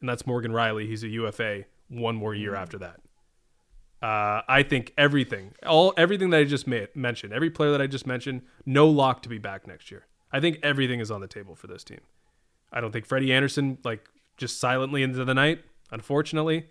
[0.01, 0.87] and that's Morgan Rielly.
[0.87, 1.65] He's a UFA.
[1.89, 2.63] One more year mm-hmm.
[2.63, 3.01] after that.
[4.03, 7.87] Uh, I think everything, all everything that I just made, mentioned, every player that I
[7.87, 10.07] just mentioned, no lock to be back next year.
[10.31, 12.01] I think everything is on the table for this team.
[12.71, 16.67] I don't think Freddie Andersen, like just silently into the night, unfortunately,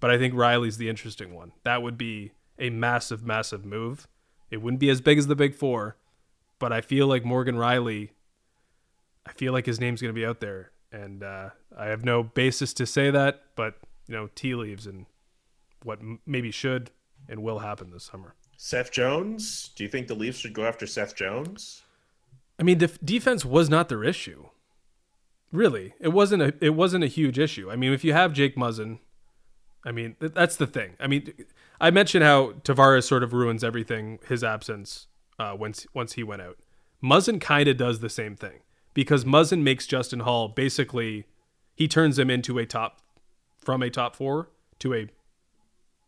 [0.00, 1.52] but I think Rielly's the interesting one.
[1.64, 4.08] That would be a massive, massive move.
[4.50, 5.96] It wouldn't be as big as the Big Four,
[6.58, 8.10] but I feel like Morgan Rielly,
[9.26, 12.22] I feel like his name's going to be out there and uh, I have no
[12.22, 13.74] basis to say that, but
[14.06, 15.06] you know, tea leaves and
[15.82, 16.90] what m- maybe should
[17.28, 18.34] and will happen this summer.
[18.56, 21.82] Seth Jones, do you think the Leafs should go after Seth Jones?
[22.58, 24.48] I mean, the defense was not their issue.
[25.52, 27.70] Really, it wasn't a it wasn't a huge issue.
[27.70, 28.98] I mean, if you have Jake Muzzin,
[29.84, 30.94] I mean, th- that's the thing.
[31.00, 31.32] I mean,
[31.80, 35.06] I mentioned how Tavares sort of ruins everything his absence
[35.38, 36.58] uh, once once he went out.
[37.02, 38.60] Muzzin kind of does the same thing
[38.92, 41.26] because Muzzin makes Justin Holl basically
[41.76, 43.00] he turns him into a top
[43.56, 44.50] from a top four
[44.80, 45.08] to a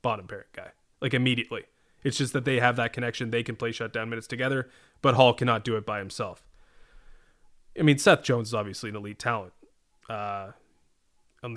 [0.02, 1.64] bottom pair guy like immediately.
[2.02, 3.30] It's just that they have that connection.
[3.30, 4.68] They can play shutdown minutes together,
[5.02, 6.42] but Holl cannot do it by himself.
[7.78, 9.52] I mean, Seth Jones is obviously an elite talent.
[10.08, 10.52] Uh,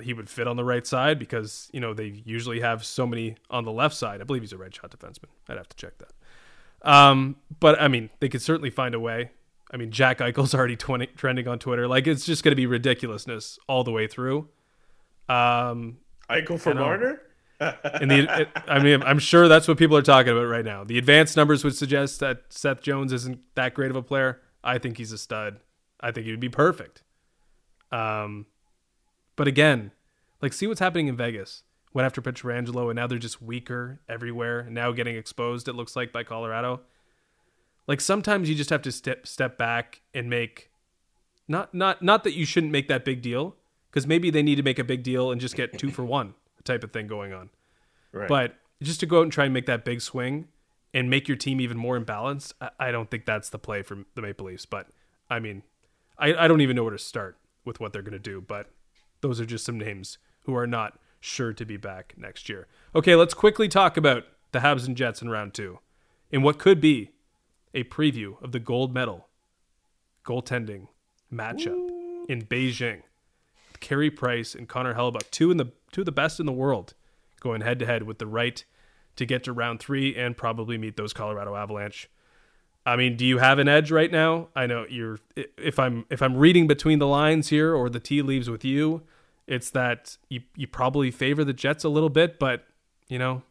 [0.02, 3.36] he would fit on the right side because you know they usually have so many
[3.50, 4.20] on the left side.
[4.20, 5.30] I believe he's a red shot defenseman.
[5.48, 6.12] I'd have to check that.
[6.84, 9.30] Um, but I mean, they could certainly find a way.
[9.70, 11.88] I mean, Jack Eichel's already trending on Twitter.
[11.88, 14.48] Like, it's just going to be ridiculousness all the way through.
[15.28, 15.98] Um,
[16.30, 17.20] Eichel for Marner?
[17.60, 20.84] and the, it, I mean, I'm sure that's what people are talking about right now.
[20.84, 24.40] The advanced numbers would suggest that Seth Jones isn't that great of a player.
[24.62, 25.60] I think he's a stud.
[26.00, 27.02] I think he would be perfect.
[27.90, 28.46] Um,
[29.36, 29.92] but again,
[30.40, 31.62] like, see what's happening in Vegas.
[31.92, 34.60] Went after Pietrangelo, and now they're just weaker everywhere.
[34.60, 36.80] And now getting exposed, it looks like, by Colorado.
[37.86, 40.70] Like sometimes you just have to step step back and make
[41.46, 43.56] not not not that you shouldn't make that big deal
[43.90, 46.34] because maybe they need to make a big deal and just get two for one
[46.64, 47.50] type of thing going on.
[48.12, 48.28] Right.
[48.28, 50.48] But just to go out and try and make that big swing
[50.92, 53.98] and make your team even more imbalanced, I, I don't think that's the play for
[54.14, 54.66] the Maple Leafs.
[54.66, 54.88] But
[55.28, 55.62] I mean,
[56.18, 58.40] I, I don't even know where to start with what they're going to do.
[58.40, 58.70] But
[59.24, 62.66] those are just some names who are not sure to be back next year.
[62.94, 65.78] Okay, let's quickly talk about the Habs and Jets in round two
[66.30, 67.12] in what could be
[67.72, 69.28] a preview of the gold medal
[70.26, 70.88] goaltending
[71.32, 72.26] matchup Ooh.
[72.28, 73.00] in Beijing.
[73.80, 76.92] Carey Price and Connor Hellebuyck, two in the two of the best in the world,
[77.40, 78.62] going head to head with the right
[79.16, 82.10] to get to round three and probably meet those Colorado Avalanche.
[82.86, 84.48] I mean, do you have an edge right now?
[84.54, 85.18] I know you're.
[85.56, 89.02] If I'm if I'm reading between the lines here or the tea leaves with you,
[89.46, 92.64] it's that you you probably favor the Jets a little bit, but
[93.08, 93.42] you know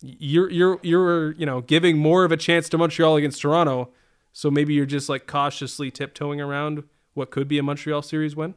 [0.00, 3.90] you're you're you're you know giving more of a chance to Montreal against Toronto,
[4.32, 8.54] so maybe you're just like cautiously tiptoeing around what could be a Montreal series win.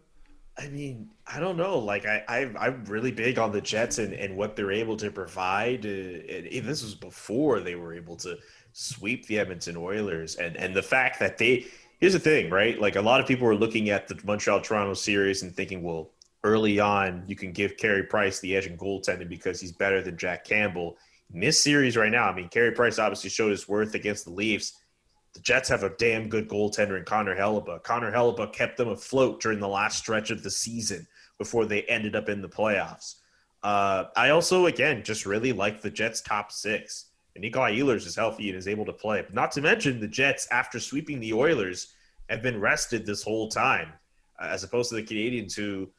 [0.58, 1.80] I mean, I don't know.
[1.80, 5.10] Like, I, I am really big on the Jets and, and what they're able to
[5.10, 5.86] provide.
[5.86, 8.38] Uh, and this was before they were able to
[8.74, 11.66] sweep the Edmonton Oilers, and and the fact that they
[12.00, 12.80] here's the thing, right?
[12.80, 16.10] Like, a lot of people were looking at the Montreal Toronto series and thinking, well,
[16.44, 20.18] early on, you can give Carey Price the edge in goaltending because he's better than
[20.18, 20.98] Jack Campbell
[21.34, 24.32] in this series right now, I mean, Carey Price obviously showed his worth against the
[24.32, 24.80] Leafs.
[25.34, 27.84] The Jets have a damn good goaltender in Connor Hellebuyck.
[27.84, 32.16] Connor Hellebuyck kept them afloat during the last stretch of the season before they ended
[32.16, 33.16] up in the playoffs.
[33.64, 37.06] Uh, I also, again, just really like the Jets' top six.
[37.36, 39.22] And Nikolai Ehlers is healthy and is able to play.
[39.22, 41.94] But not to mention the Jets, after sweeping the Oilers,
[42.30, 43.94] have been rested this whole time,
[44.42, 45.90] uh, as opposed to the Canadiens who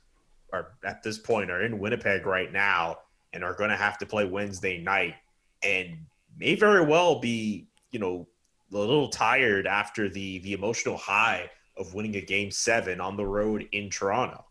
[0.52, 2.98] are at this point are in Winnipeg right now
[3.32, 5.14] and are going to have to play Wednesday night
[5.62, 5.96] and
[6.38, 8.26] may very well be, you know,
[8.72, 13.26] a little tired after the the emotional high of winning a game seven on the
[13.26, 14.44] road in Toronto.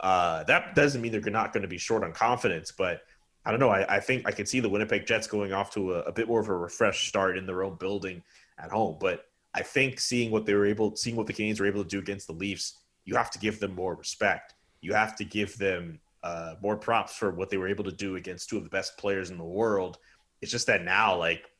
[0.00, 3.02] Uh, that doesn't mean they're not going to be short on confidence, but
[3.44, 3.70] I don't know.
[3.70, 6.28] I, I think I can see the Winnipeg Jets going off to a, a, bit
[6.28, 8.22] more of a refreshed start in their own building
[8.58, 8.96] at home.
[9.00, 11.88] But I think seeing what they were able, seeing what the Canadiens were able to
[11.88, 14.54] do against the Leafs, you have to give them more respect.
[14.80, 18.16] You have to give them uh, more props for what they were able to do
[18.16, 19.98] against two of the best players in the world.
[20.40, 21.50] It's just that now, like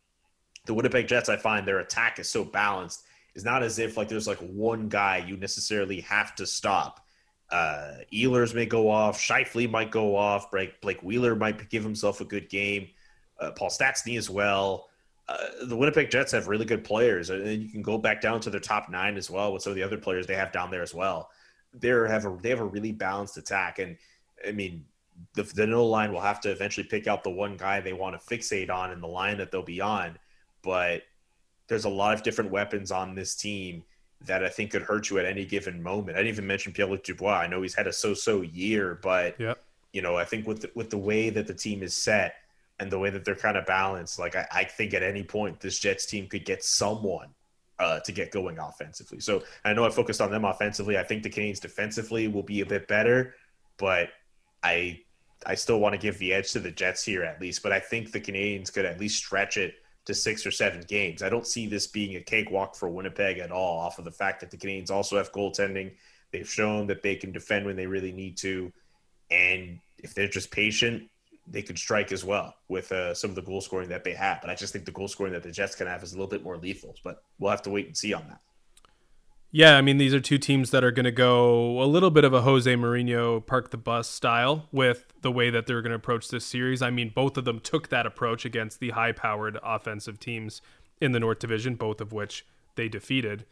[0.66, 3.04] the Winnipeg Jets, I find their attack is so balanced.
[3.34, 7.04] It's not as if like there's like one guy you necessarily have to stop
[7.50, 9.20] uh, Ehlers may go off.
[9.20, 10.50] Scheifele might go off.
[10.50, 12.88] Blake, Blake Wheeler might give himself a good game.
[13.40, 14.88] Uh, Paul Stastny as well.
[15.28, 18.50] Uh, the Winnipeg Jets have really good players, and you can go back down to
[18.50, 20.82] their top nine as well with some of the other players they have down there
[20.82, 21.30] as well.
[21.74, 23.96] They have a they have a really balanced attack, and
[24.46, 24.84] I mean
[25.34, 28.26] the Danault line will have to eventually pick out the one guy they want to
[28.36, 30.16] fixate on in the line that they'll be on,
[30.62, 31.02] but
[31.66, 33.84] there's a lot of different weapons on this team
[34.24, 36.16] that I think could hurt you at any given moment.
[36.16, 37.38] I didn't even mention Pierre-Luc Dubois.
[37.38, 39.62] I know he's had a so-so year, but yep.
[39.92, 42.34] you know, I think with the, with the way that the team is set
[42.80, 45.60] and the way that they're kind of balanced, like I, I think at any point
[45.60, 47.28] this Jets team could get someone
[47.78, 49.20] uh, to get going offensively.
[49.20, 50.98] So I know I focused on them offensively.
[50.98, 53.34] I think the Canadiens defensively will be a bit better,
[53.78, 54.10] but
[54.62, 55.00] I
[55.46, 57.62] I still want to give the edge to the Jets here at least.
[57.62, 59.74] But I think the Canadiens could at least stretch it
[60.06, 61.22] to six or seven games.
[61.22, 64.40] I don't see this being a cakewalk for Winnipeg at all, off of the fact
[64.40, 65.92] that the Canadiens also have goaltending.
[66.32, 68.72] They've shown that they can defend when they really need to,
[69.30, 71.08] and if they're just patient,
[71.51, 74.40] they could strike as well with uh, some of the goal scoring that they have.
[74.40, 76.28] But I just think the goal scoring that the Jets can have is a little
[76.28, 76.94] bit more lethal.
[77.03, 78.40] But we'll have to wait and see on that.
[79.51, 82.24] Yeah, I mean these are two teams that are going to go a little bit
[82.24, 85.96] of a Jose Mourinho park the bus style with the way that they're going to
[85.96, 86.82] approach this series.
[86.82, 90.61] I mean both of them took that approach against the high-powered offensive teams
[91.01, 92.44] in the North Division, both of which
[92.74, 93.46] they defeated.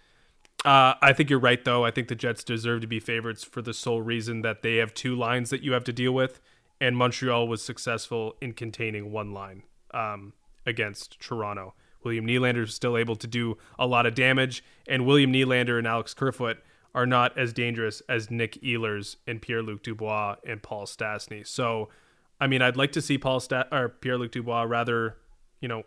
[0.65, 1.85] Uh, I think you're right, though.
[1.85, 4.95] I think the Jets deserve to be favorites for the sole reason that they have
[4.95, 6.41] two lines that you have to deal with,
[6.81, 9.63] and Montreal was successful in containing one line
[9.93, 10.33] um,
[10.67, 11.75] against Toronto.
[12.03, 15.87] William Nylander is still able to do a lot of damage, and William Nylander and
[15.87, 16.59] Alex Kerfoot
[16.95, 21.47] are not as dangerous as Nick Ehlers and Pierre Luc Dubois and Paul Stastny.
[21.47, 21.89] So,
[22.41, 25.17] I mean, I'd like to see Paul Sta- or Pierre Luc Dubois rather,
[25.61, 25.83] you know,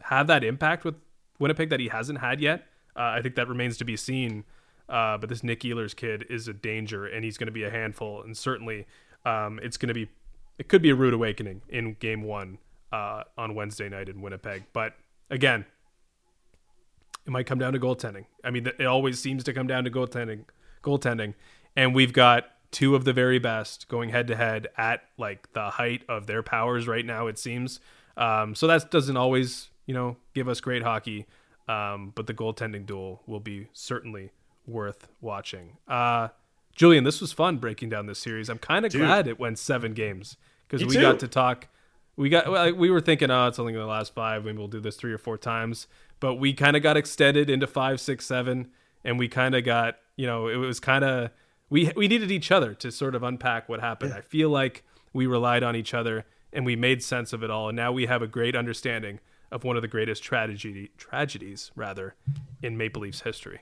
[0.00, 0.96] have that impact with
[1.38, 2.66] Winnipeg that he hasn't had yet.
[2.96, 4.44] Uh, I think that remains to be seen.
[4.88, 7.70] Uh, but this Nick Ehlers kid is a danger, and he's going to be a
[7.70, 8.20] handful.
[8.20, 8.86] And certainly,
[9.24, 10.08] um, it's going to be,
[10.58, 12.58] it could be a rude awakening in Game One
[12.92, 14.64] uh, on Wednesday night in Winnipeg.
[14.72, 14.94] But
[15.30, 15.64] again,
[17.26, 18.26] it might come down to goaltending.
[18.44, 20.44] I mean, it always seems to come down to goaltending,
[20.82, 21.34] goaltending,
[21.76, 25.70] and we've got two of the very best going head to head at like the
[25.70, 27.26] height of their powers right now.
[27.26, 27.80] It seems.
[28.16, 31.26] Um, so that doesn't always, you know, give us great hockey.
[31.68, 34.32] Um, but the goaltending duel will be certainly
[34.66, 35.76] worth watching.
[35.86, 36.28] Uh,
[36.74, 38.48] Julian, this was fun breaking down this series.
[38.48, 41.02] I'm kind of glad it went seven games because we too.
[41.02, 41.68] got to talk
[42.16, 44.44] we got well, we were thinking, oh, it's only going to last five.
[44.44, 45.86] Maybe we'll do this three or four times.
[46.20, 48.70] But we kind of got extended into five, six, seven,
[49.04, 51.30] and we kind of got you know it was kind of
[51.70, 54.12] we we needed each other to sort of unpack what happened.
[54.12, 54.18] Yeah.
[54.18, 57.68] I feel like we relied on each other and we made sense of it all,
[57.68, 59.20] and now we have a great understanding
[59.50, 62.14] of one of the greatest tragedy tragedies rather
[62.62, 63.60] in Maple Leafs history.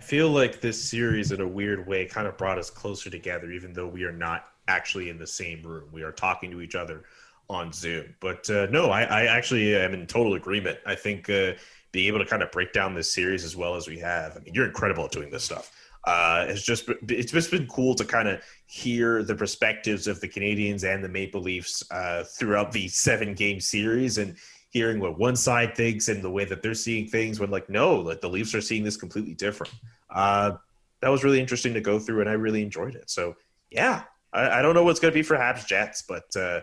[0.00, 3.52] I feel like this series, in a weird way, kind of brought us closer together,
[3.52, 5.90] even though we are not actually in the same room.
[5.92, 7.04] We are talking to each other
[7.50, 8.14] on Zoom.
[8.18, 10.78] But uh, no, I, I, actually am in total agreement.
[10.86, 11.52] I think uh,
[11.92, 14.40] being able to kind of break down this series as well as we have, I
[14.40, 15.70] mean, you're incredible at doing this stuff.
[16.06, 20.28] Uh, it's just it's just been cool to kind of hear the perspectives of the
[20.28, 24.34] Canadiens and the Maple Leafs uh, throughout the seven game series and
[24.70, 27.96] hearing what one side thinks and the way that they're seeing things when like no
[27.96, 29.72] like the Leafs are seeing this completely different.
[30.08, 30.52] Uh,
[31.00, 33.10] that was really interesting to go through and I really enjoyed it.
[33.10, 33.36] So
[33.70, 36.60] yeah, I, I don't know what's going to be for Habs Jets, but uh,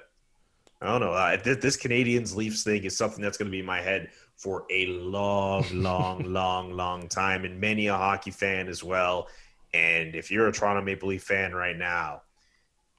[0.82, 1.12] I don't know.
[1.12, 4.10] Uh, this, this Canadiens Leafs thing is something that's going to be in my head
[4.36, 9.28] for a long, long, long, long time, and many a hockey fan as well.
[9.74, 12.22] And if you're a Toronto Maple Leaf fan right now,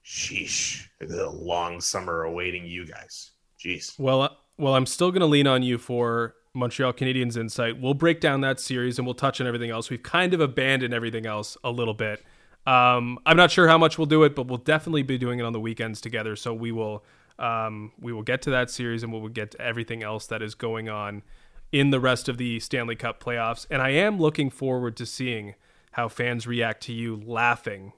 [0.05, 3.31] sheesh, a long summer awaiting you guys.
[3.63, 3.97] Jeez.
[3.99, 7.79] Well, well, I'm still going to lean on you for Montreal Canadiens insight.
[7.79, 9.89] We'll break down that series and we'll touch on everything else.
[9.89, 12.23] We've kind of abandoned everything else a little bit.
[12.67, 15.43] Um, I'm not sure how much we'll do it, but we'll definitely be doing it
[15.43, 16.35] on the weekends together.
[16.35, 17.03] So we will
[17.39, 20.55] um, we will get to that series and we'll get to everything else that is
[20.55, 21.23] going on
[21.71, 23.65] in the rest of the Stanley Cup playoffs.
[23.69, 25.55] And I am looking forward to seeing
[25.93, 27.93] how fans react to you laughing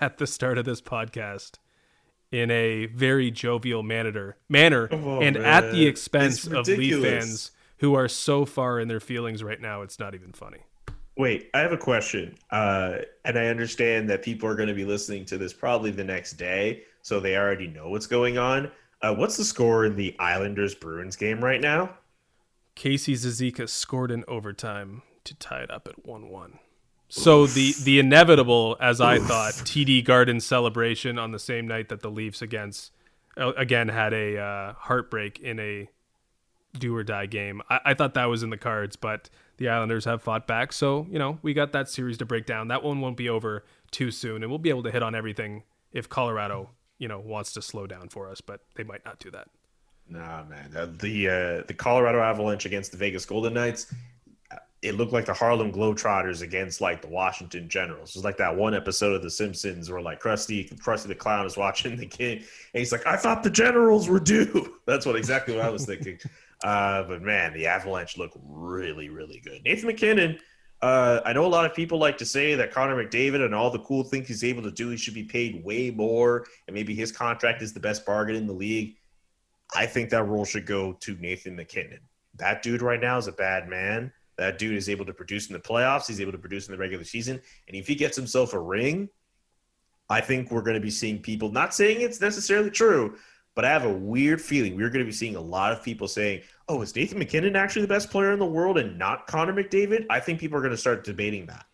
[0.00, 1.56] at the start of this podcast
[2.30, 5.44] in a very jovial manner, manner, on, and man.
[5.44, 9.82] at the expense of Leaf fans who are so far in their feelings right now.
[9.82, 10.58] It's not even funny.
[11.16, 12.36] Wait, I have a question.
[12.50, 16.04] Uh, and I understand that people are going to be listening to this probably the
[16.04, 18.70] next day, so they already know what's going on.
[19.02, 21.96] Uh, what's the score in the Islanders Bruins game right now?
[22.74, 26.60] Casey Cizikas scored in overtime to tie it up at one-one.
[27.08, 32.00] So the the inevitable, as I thought, TD Garden celebration on the same night that
[32.00, 32.92] the Leafs against
[33.36, 35.88] uh, again had a uh, heartbreak in a
[36.78, 37.62] do or die game.
[37.70, 40.72] I, I thought that was in the cards, but the Islanders have fought back.
[40.72, 42.68] So you know we got that series to break down.
[42.68, 45.62] That one won't be over too soon, and we'll be able to hit on everything
[45.92, 49.30] if Colorado you know wants to slow down for us, but they might not do
[49.30, 49.48] that.
[50.10, 50.72] Nah, man.
[50.76, 53.92] Uh, the uh, the Colorado Avalanche against the Vegas Golden Knights.
[54.80, 58.10] It looked like the Harlem Globetrotters against like the Washington Generals.
[58.10, 61.46] It was like that one episode of The Simpsons where like Krusty, Krusty the Clown
[61.46, 65.16] is watching the game, and he's like, "I thought the Generals were due." That's what
[65.16, 66.18] exactly what I was thinking.
[66.64, 69.62] Uh, but man, the Avalanche look really, really good.
[69.64, 70.38] Nathan MacKinnon.
[70.82, 73.70] Uh, I know a lot of people like to say that Connor McDavid and all
[73.70, 76.96] the cool things he's able to do, he should be paid way more, and maybe
[76.96, 78.96] his contract is the best bargain in the league.
[79.74, 82.00] I think that role should go to Nathan MacKinnon.
[82.36, 84.12] That dude right now is a bad man.
[84.38, 86.06] That dude is able to produce in the playoffs.
[86.06, 87.40] He's able to produce in the regular season.
[87.66, 89.08] And if he gets himself a ring,
[90.08, 93.16] I think we're going to be seeing people, not saying it's necessarily true,
[93.54, 96.06] but I have a weird feeling we're going to be seeing a lot of people
[96.06, 99.52] saying, oh, is Nathan MacKinnon actually the best player in the world and not Connor
[99.52, 100.06] McDavid?
[100.08, 101.66] I think people are going to start debating that.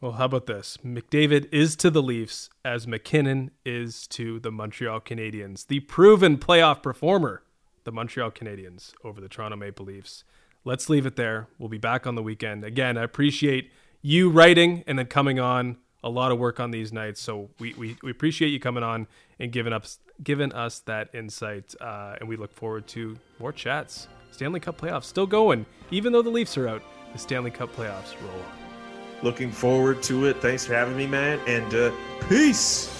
[0.00, 0.78] Well, how about this?
[0.84, 5.66] McDavid is to the Leafs as MacKinnon is to the Montreal Canadiens.
[5.66, 7.42] The proven playoff performer,
[7.84, 10.24] the Montreal Canadiens over the Toronto Maple Leafs.
[10.64, 11.48] Let's leave it there.
[11.58, 12.64] We'll be back on the weekend.
[12.64, 13.70] Again, I appreciate
[14.02, 15.78] you writing and then coming on.
[16.02, 19.06] A lot of work on these nights, so we, we, we appreciate you coming on
[19.38, 21.74] and giving us giving us that insight.
[21.78, 24.08] Uh, and we look forward to more chats.
[24.30, 26.82] Stanley Cup playoffs still going, even though the Leafs are out.
[27.12, 28.58] The Stanley Cup playoffs roll on.
[29.22, 30.40] Looking forward to it.
[30.40, 31.38] Thanks for having me, man.
[31.46, 31.92] And uh,
[32.28, 32.99] peace.